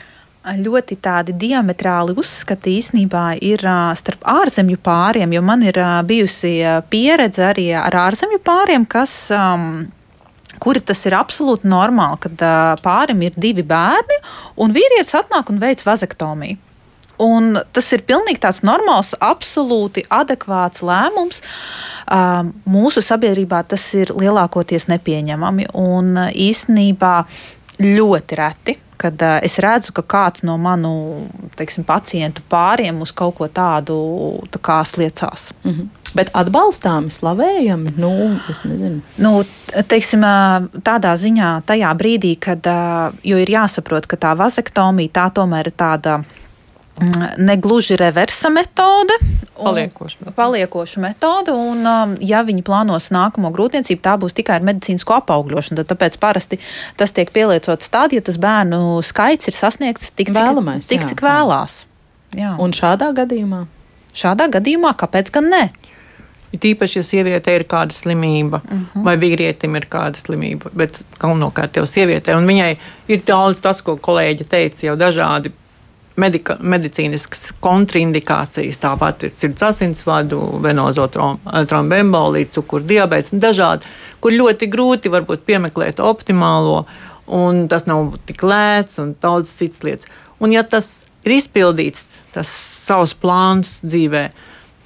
[0.54, 3.62] Ļoti tādi diametrāli uzskati īsnībā ir
[3.98, 6.58] starp ārzemju pāriem, jo man ir bijusi
[6.90, 9.26] pieredze arī ar ārzemju pāriem, kas.
[9.34, 9.86] Um,
[10.62, 14.16] kuri tas ir absolūti normāli, kad uh, pārim ir divi bērni,
[14.56, 16.56] un vīrietis atnāk un veic vazektomiju.
[17.20, 21.40] Un tas ir pilnīgi tāds normāls, absolūti adekvāts lēmums.
[22.68, 27.14] Mūsu sabiedrībā tas ir lielākoties nepieņemami un īstenībā
[27.80, 28.76] ļoti reti
[29.06, 30.94] kad uh, es redzu, ka kāds no manu
[31.58, 33.96] teiksim, pacientu pāriem uz kaut ko tādu
[34.52, 35.52] tā kā sliecās.
[35.62, 35.86] Mm -hmm.
[36.16, 38.10] Bet atbalstāmi, slavējami, nu,
[38.50, 39.02] es nezinu.
[39.20, 39.44] Nu,
[39.88, 40.22] teiksim,
[40.86, 42.66] tādā ziņā, tajā brīdī, kad
[43.22, 46.22] ir jāsaprot, ka tā vazektomija tā tomēr ir tāda
[47.36, 49.12] negluži reversa metode.
[49.56, 50.36] Paliekoša metode.
[50.36, 55.80] Paliekoša metode un, um, ja viņi plānos nākamo grūtniecību, tā būs tikai ar medicīnisko apaugļošanu.
[55.80, 56.60] Tad, tāpēc parasti
[56.96, 61.10] tas tiek pielietots tad, ja tas bērnu skaits ir sasniegts tik, cik, Vēlamais, tik, jā,
[61.12, 61.82] cik vēlās.
[62.36, 62.54] Jā.
[62.60, 63.66] Un šādā gadījumā?
[64.16, 65.64] Šādā gadījumā, kāpēc gan ne?
[66.54, 68.84] Ir tīpaši, ja sieviete ir kāda slimība, uh mhm.
[68.94, 69.04] -huh.
[69.04, 72.36] vai vīrietim ir kāda slimība, bet galvenokārt jau sievietē.
[72.36, 72.76] Un viņai
[73.08, 75.52] ir daudz tas, ko kolēģi teica, jau dažādi
[76.20, 83.88] medika, medicīniskas kontraindikācijas, tāpat ir sirds asinsvadu, venozo trombemboliju, cukurdiabēts un dažādi,
[84.20, 86.84] kur ļoti grūti varbūt piemeklēt optimālo,
[87.26, 90.10] un tas nav tik lēts un daudz citas lietas.
[90.42, 92.04] Un ja tas ir izpildīts,
[92.34, 92.50] tas
[92.86, 94.26] savs plāns dzīvē,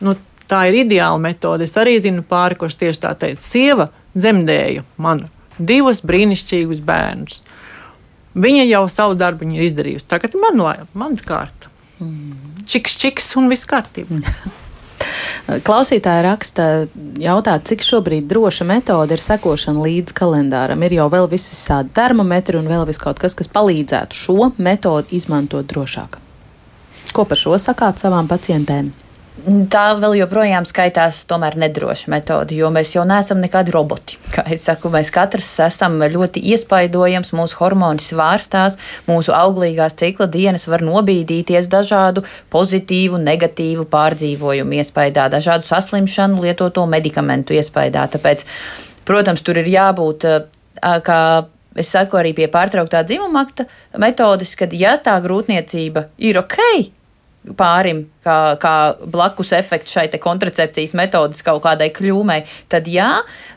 [0.06, 0.16] nu,
[0.50, 1.66] tā ir ideāla metode.
[1.66, 5.28] Es arī zinu pāri, kurš tieši tā teica, sieva dzemdēja man
[5.60, 7.42] divus brīnišķīgus bērnus.
[8.34, 10.06] Viņa jau savu darbu ir izdarījusi.
[10.10, 11.70] Tagad man ir mana kārta.
[12.00, 12.64] Mm.
[12.70, 14.20] Čiks, čiks un viss kārtībā.
[15.66, 16.64] Klausītāja raksta,
[17.18, 20.82] jautā, cik šobrīd droša metode ir sekošana līdz kalendāram.
[20.86, 25.66] Ir jau vēl visādi termometri un vēl vis kaut kas, kas palīdzētu šo metodi izmantot
[25.70, 26.20] drošāk.
[27.16, 28.92] Ko par šo sakāt savām pacientēm?
[29.40, 34.18] Tā vēl joprojām skaitās tomēr nedroša metode, jo mēs jau neesam nekādi roboti.
[34.34, 38.76] Kā es saku, mēs katrs esam ļoti iespaidojams, mūsu hormoni svārstās,
[39.08, 47.56] mūsu auglīgās cikla dienas var nobīdīties dažādu pozitīvu, negatīvu pārdzīvojumu iespaidā, dažādu saslimšanu lietoto medikamentu
[47.56, 48.08] iespaidā.
[48.12, 48.44] Tāpēc,
[49.08, 50.28] protams, tur ir jābūt
[51.06, 51.20] kā
[51.80, 53.70] es saku arī pie pārtrauktā dzimuma akta
[54.00, 56.58] metodes, kad ja tā grūtniecība ir ok,
[57.58, 58.74] pārim, kā, kā
[59.10, 62.42] blakus efekts šai kontracepcijas metodas kaut kādai kļūmei,
[62.72, 63.08] tad jā,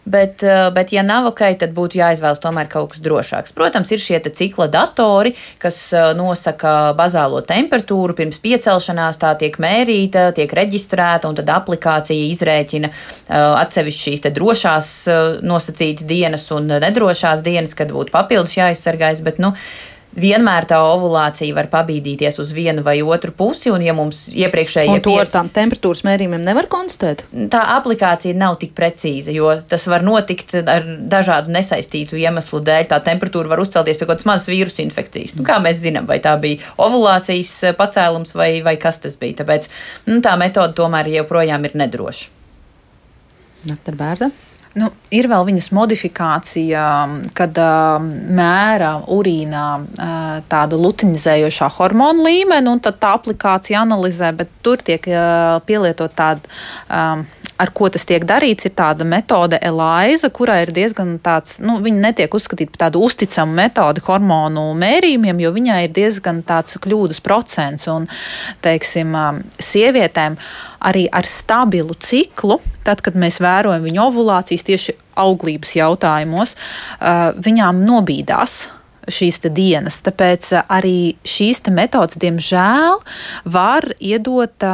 [0.05, 3.55] bet, uh, bet ja nav ok, tad būtu jāizvēlas tomēr kaut kas drošāks.
[3.55, 10.29] Protams, ir šie cikla datori, kas uh, nosaka bazālo temperatūru pirms piecelšanās, tā tiek mērīta,
[10.37, 14.91] tiek reģistrēta, un tad aplikācija izrēķina uh, atsevišķi šīs drošās
[15.45, 19.21] nosacītas dienas un nedrošās dienas, kad būtu papildus jāizsargājas.
[19.23, 19.53] Bet, nu,
[20.19, 25.01] vienmēr tā ovulācija var pabīdīties uz vienu vai otru pusi, un ja mums iepriekšējie un
[25.05, 27.25] to ar tām temperatūras mērījumiem nevar konstatēt?
[27.53, 32.87] Tā aplikācija nav tik precīza, jo tas var notikt ar dažādu nesaistītu iemeslu dēļ.
[32.93, 35.35] Tā temperatūra var uzcelties pie kaut kādas mazas vīrusu infekcijas.
[35.39, 39.41] Nu, kā mēs zinām, vai tā bija ovulācijas pacēlums vai, vai kas tas bija.
[39.43, 39.69] Tāpēc
[40.11, 42.31] nu, tā metode tomēr joprojām ir nedroša.
[43.69, 44.33] Nakta bērza.
[44.73, 46.83] Nu, ir vēl viņas modifikācija,
[47.37, 48.01] kad uh,
[48.33, 55.59] mēra urīnā uh, tādu lutinizējošā hormonu līmeni, un tā aplikācija analizē, bet tur tiek uh,
[55.67, 56.49] pielietot tāda,
[56.89, 57.21] um,
[57.61, 62.01] ar ko tas tiek darīts, ir tāda metode ELIZA, kurā ir diezgan tāds, nu, viņa
[62.07, 67.87] netiek uzskatīta par tādu uzticamu metodi hormonu mērījumiem, jo viņai ir diezgan tāds kļūdas procents,
[67.91, 68.07] un,
[68.65, 69.15] teiksim,
[69.61, 70.37] sievietēm
[70.83, 76.55] arī ar stabilu ciklu, tad, kad mēs vērojam viņu ovulācijas tieši auglības jautājumos,
[77.45, 78.63] viņām nobīdās
[79.11, 79.99] šīs dienas.
[80.03, 83.01] Tāpēc arī šīs metodas, diemžēl,
[83.45, 84.69] var iedot.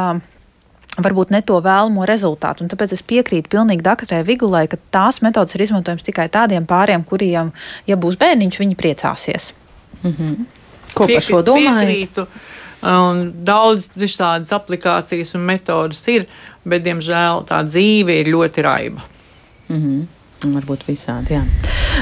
[0.98, 2.64] Varbūt ne to vēlamo rezultātu.
[2.64, 7.04] Un tāpēc es piekrītu pilnīgi doktorai Vigulai, ka tās metodas ir izmantojamas tikai tādiem pāriem,
[7.06, 7.52] kuriem,
[7.86, 9.52] ja būs bērniņš, viņi priecāsies.
[10.02, 10.46] Mm -hmm.
[10.94, 11.86] Ko par šo domājat?
[11.86, 12.26] Piekrītu.
[12.82, 16.26] Un daudz tādas aplikācijas un metodas ir,
[16.64, 19.02] bet, diemžēl, tā dzīve ir ļoti raiba.
[19.68, 20.19] Mm -hmm.
[20.40, 21.42] Varbūt visādi, jā.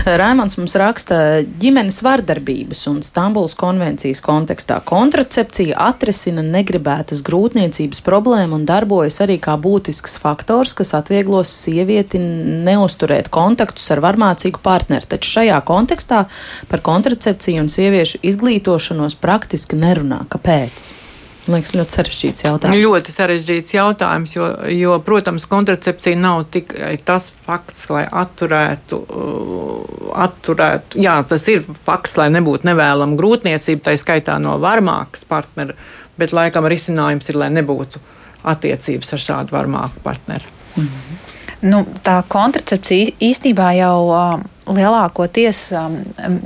[0.06, 8.68] Raimons mums raksta, ģimenes vardarbības un Stambulas konvencijas kontekstā kontracepcija atrisina negribētas grūtniecības problēmu un
[8.68, 15.10] darbojas arī kā būtisks faktors, kas atvieglos sievieti neusturēt kontaktus ar varmācīgu partneri.
[15.10, 16.24] Taču šajā kontekstā
[16.70, 20.22] par kontracepciju un sieviešu izglītošanos praktiski nerunā.
[20.30, 21.07] Kāpēc?
[21.48, 22.82] Man liekas, ļoti sarežģīts jautājums.
[22.84, 31.00] Ļoti sarežģīts jautājums, jo, jo protams, kontracepcija nav tikai tas fakts, lai atturētu, uh, atturētu.
[31.00, 35.76] Jā, tas ir fakts, lai nebūtu nevēlama grūtniecība, tā skaitā no varmākas partnera,
[36.20, 38.04] bet laikam risinājums ir, lai nebūtu
[38.48, 40.56] attiecības ar šādu varmāku partneru.
[40.76, 41.37] Mm -hmm.
[41.66, 45.96] Nu, tā kontracepcija īstenībā jau uh, lielākoties um,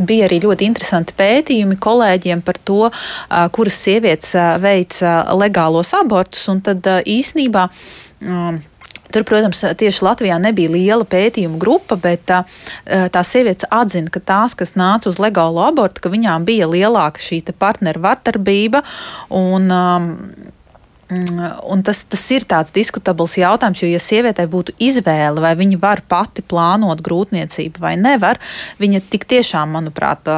[0.09, 5.93] bija arī ļoti interesanti pētījumi kolēģiem par to, uh, kuras sievietes uh, veic uh, legālos
[5.99, 6.49] abortus.
[6.65, 7.69] Tad uh, īstenībā.
[8.25, 8.63] Um,
[9.13, 12.39] Tur, protams, tieši Latvijā nebija liela pētījuma grupa, bet tā,
[13.13, 17.43] tā sievietes atzina, ka tās, kas nāca uz legālu abortu, ka viņām bija lielāka šī
[17.53, 18.81] partneru vardarbība.
[19.37, 20.09] Un, um,
[21.73, 26.05] un tas, tas ir tāds diskutabls jautājums, jo, ja sievietei būtu izvēle, vai viņa var
[26.09, 28.41] pati plānot grūtniecību vai nevar,
[28.83, 30.29] viņa tik tiešām, manuprāt,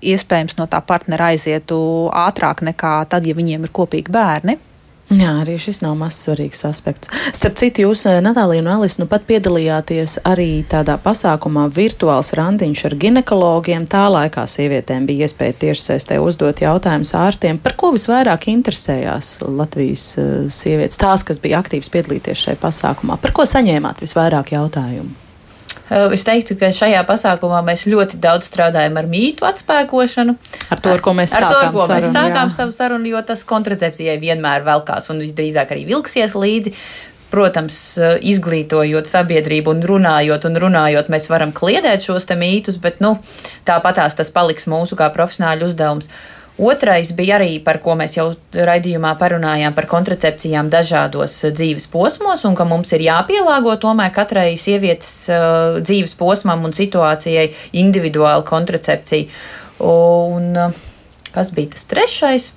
[0.00, 1.78] iespējams no tā partnera aizietu
[2.12, 4.58] ātrāk nekā tad, ja viņiem ir kopīgi bērni.
[5.12, 7.10] Jā, arī šis nav mazs svarīgs aspekts.
[7.36, 12.84] Starp citu, jūs, eh, Natālija un Alis, nu pat piedalījāties arī tādā pasākumā virtuāls randiņš
[12.88, 13.86] ar ginekologiem.
[13.86, 20.30] Tā laikā sievietēm bija iespēja tiešsaistē uzdot jautājumus ārstiem, par ko visvairāk interesējās Latvijas uh,
[20.48, 23.20] sievietes, tās, kas bija aktīvas piedalīties šajā pasākumā.
[23.20, 25.21] Par ko saņēmāt visvairāk jautājumu?
[25.92, 30.34] Es teiktu, ka šajā pasākumā mēs ļoti daudz strādājam ar mītu atspēkošanu.
[30.72, 32.56] Ar to, ar ko mēs ar sākām, to, ko sarunu, mēs sākām jā.
[32.56, 36.74] savu sarunu, jo tas kontracepcijai vienmēr velkās un visdrīzāk arī vilksies līdzi.
[37.32, 37.76] Protams,
[38.28, 43.14] izglītojot sabiedrību un runājot un runājot, mēs varam kliedēt šos mītus, bet nu,
[43.68, 46.10] tāpatās tas paliks mūsu kā profesionāļu uzdevums.
[46.60, 52.44] Otrais bija arī par ko mēs jau raidījumā parunājām par kontracepcijām dažādos uh, dzīves posmos,
[52.44, 57.48] un ka mums ir jāpielāgo tomēr katrai sievietes uh, dzīves posmam un situācijai
[57.80, 59.30] individuāla kontracepcija.
[59.88, 60.82] Un uh,
[61.32, 62.50] kas bija tas trešais?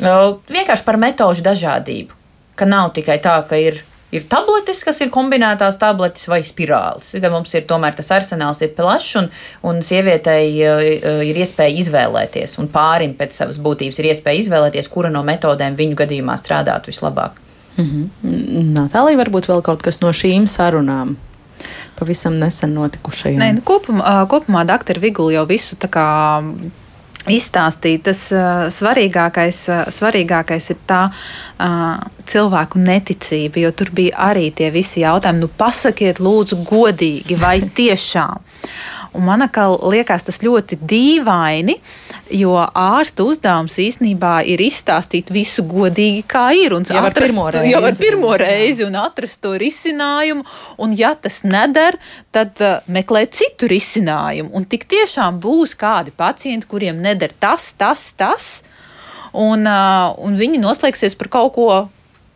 [0.00, 2.16] Uh, vienkārši par metožu dažādību.
[2.56, 3.82] Ka nav tikai tā, ka ir
[4.14, 7.12] ir tabletes, kas ir kombinētās tabletes vai spirālis.
[7.22, 9.30] Gan mums ir tomēr tas arsenāls ir plašs un,
[9.66, 10.84] un sievietei uh,
[11.26, 15.98] ir iespēja izvēlēties, un pārim pēc savas būtības ir iespēja izvēlēties, kura no metodēm viņu
[16.04, 17.42] gadījumā strādātu vislabāk.
[17.76, 18.72] Mm -hmm.
[18.72, 21.16] Natālija, varbūt vēl kaut kas no šīm sarunām
[21.98, 23.40] pavisam nesen notikušajām.
[23.40, 26.06] Nē, nu, kopumā, kopumā doktora Vigula jau visu tā kā
[27.32, 28.04] izstāstīt.
[28.06, 34.70] Tas uh, svarīgākais, uh, svarīgākais ir tā uh, cilvēku neticība, jo tur bija arī tie
[34.74, 35.44] visi jautājumi.
[35.44, 38.42] Nu, pasakiet, lūdzu, godīgi, vai tiešām.
[39.16, 41.76] Un man liekas, tas ļoti dīvaini,
[42.36, 46.74] jo ārsta uzdevums īstenībā ir izstāstīt visu godīgi, kā ir.
[46.76, 47.70] Un jau ar pirmo reizi.
[47.74, 50.44] Jau ar pirmo reizi un atrast to risinājumu.
[50.82, 51.98] Un ja tas neder,
[52.34, 54.52] tad uh, meklēt citu risinājumu.
[54.56, 58.50] Un tik tiešām būs kādi pacienti, kuriem neder tas, tas, tas.
[59.32, 61.70] Un, uh, un viņi noslēgsies par kaut ko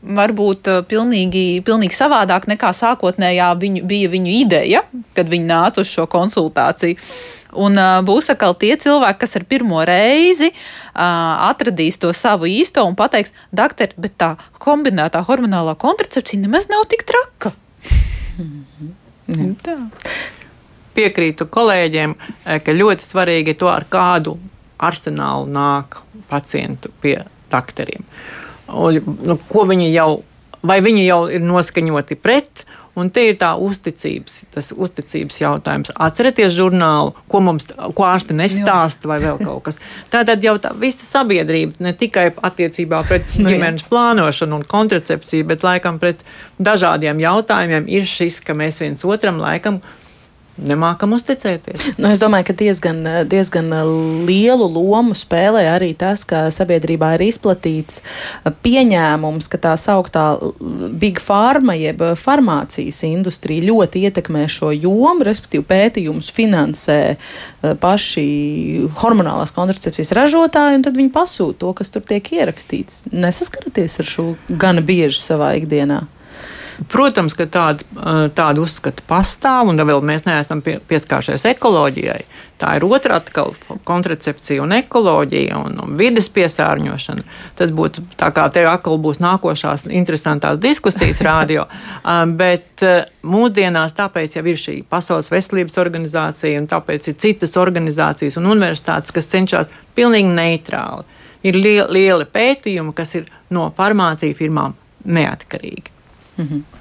[0.01, 4.85] varbūt uh, pilnīgi, pilnīgi savādāk nekā sākotnējā viņu, bija viņu ideja,
[5.17, 6.97] kad viņi nāca uz šo konsultāciju.
[7.61, 12.85] Un uh, būs atkal tie cilvēki, kas ar pirmo reizi uh, atradīs to savu īsto
[12.87, 17.53] un pateiks, doktor, bet tā kombinētā hormonālā kontracepcija nemaz nav tik traka.
[18.39, 19.89] Mm -hmm.
[20.95, 24.39] Piekrītu kolēģiem, eh, ka ļoti svarīgi to, ar kādu
[24.79, 28.05] arsenālu nāk pacientu pie doktoriem.
[28.71, 30.11] Un, nu, ko viņi jau,
[30.67, 32.67] vai viņi jau ir noskaņoti pret,
[32.99, 35.93] Un te ir tā uzticības, tas uzticības jautājums.
[35.95, 39.79] Atcerieties žurnālu, ko mums, ko ārsti nestāsta, vai vēl kaut kas.
[40.11, 45.65] Tātad jau tā visa sabiedrība, ne tikai attiecībā pret nu, ģimenes plānošanu un kontracepciju, bet
[45.67, 46.25] laikam pret
[46.59, 49.79] dažādiem jautājumiem ir šis, ka mēs viens otram laikam
[50.59, 51.97] nemākam uzticēties.
[52.01, 53.71] Nu, es domāju, ka diezgan, diezgan
[54.29, 58.03] lielu lomu spēlē arī tas, ka sabiedrībā ir izplatīts
[58.65, 60.25] pieņēmums, ka tā sauktā
[61.01, 67.19] big pharma jeb farmācijas industrija ļoti ietekmē šo jomu, respektīvi pētījumus finansē eh,
[67.81, 68.27] paši
[69.01, 73.05] hormonālās kontracepcijas ražotāji, un tad viņi pasūta to, kas tur tiek ierakstīts.
[73.13, 76.05] Nesaskaraties ar šo gana bieži savā ikdienā.
[76.89, 77.85] Protams, ka tāda,
[78.33, 82.23] tāda uzskata pastāv, un vēl mēs neesam pie, pieskāršies ekoloģijai.
[82.61, 83.55] Tā ir otrā atkal
[83.89, 87.25] kontracepcija un ekoloģija un, un vidas piesārņošana.
[87.57, 91.67] Tas būtu tā kā te atkal būs nākošās interesantās diskusijas rādio.
[92.41, 92.85] Bet
[93.25, 99.13] mūsdienās tāpēc jau ir šī Pasaules veselības organizācija un tāpēc ir citas organizācijas un universitātes,
[99.17, 101.09] kas cenšas pilnīgi neitrāli.
[101.45, 104.77] Ir lieli, lieli pētījumi, kas ir no farmāciju firmām
[105.09, 106.00] neatkarīgi.
[106.41, 106.80] Mm -hmm.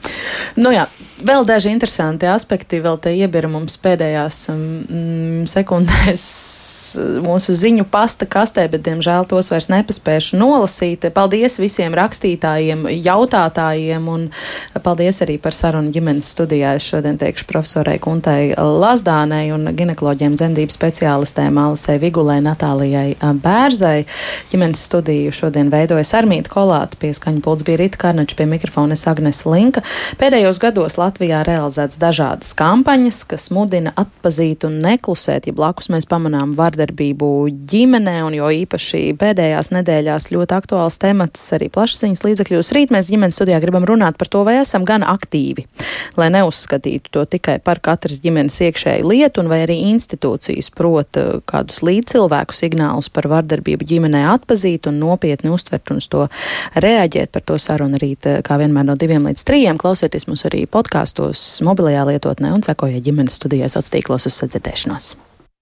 [0.60, 0.88] Nu jā,
[1.24, 6.26] vēl daži interesanti aspekti vēl te iebira mums pēdējās mm, sekundēs
[7.28, 11.06] mūsu ziņu pasta kastē, bet, diemžēl, tos vairs nepaspēšu nolasīt.
[11.14, 14.28] Paldies visiem rakstītājiem, jautātājiem, un
[14.84, 16.76] paldies arī par sarunu ģimenes studijā.
[16.80, 24.06] Es šodien teikšu profesorai Kuntai Lazdānei un ginekoloģiem dzemdību speciālistēm Alisei Vigulai, Natālijai Bērzai.
[24.52, 29.44] Ģimenes studiju šodien veidojas Armīta Kolāta, pie skaņa pults bija Rita Karnača, pie mikrofona Agnes
[29.46, 29.84] Linka.
[30.18, 36.56] Pēdējos gados Latvijā realizēts dažādas kampaņas, kas mudina atpazīt un neklusēt, ja blakus mēs pamanām
[36.58, 37.28] vardarbību
[37.70, 42.72] ģimenē, un jo īpaši pēdējās nedēļās ļoti aktuāls temats arī plašsaziņas līdzekļos.
[42.74, 45.68] Rīt mēs ģimenes studijā gribam runāt par to, vai esam gan aktīvi,
[46.18, 51.30] lai neuzskatītu to tikai par katras ģimenes iekšēju lietu, un vai arī institūcijas prot eh,
[51.46, 56.26] kādus līdzcilvēku signālus par vardarbību ģimenē atpazīt un nopietni uztvert un uz to
[56.82, 57.30] reaģēt.
[57.36, 59.78] Par to sarunu rīt, eh, kā vienmēr no diviem līdz trījiem.
[60.00, 65.16] Klausieties mūs arī podkāstos, mobilajā lietotnē un sekojiet ģimenes studijās sociālos tīklos uz sadzirdēšanos.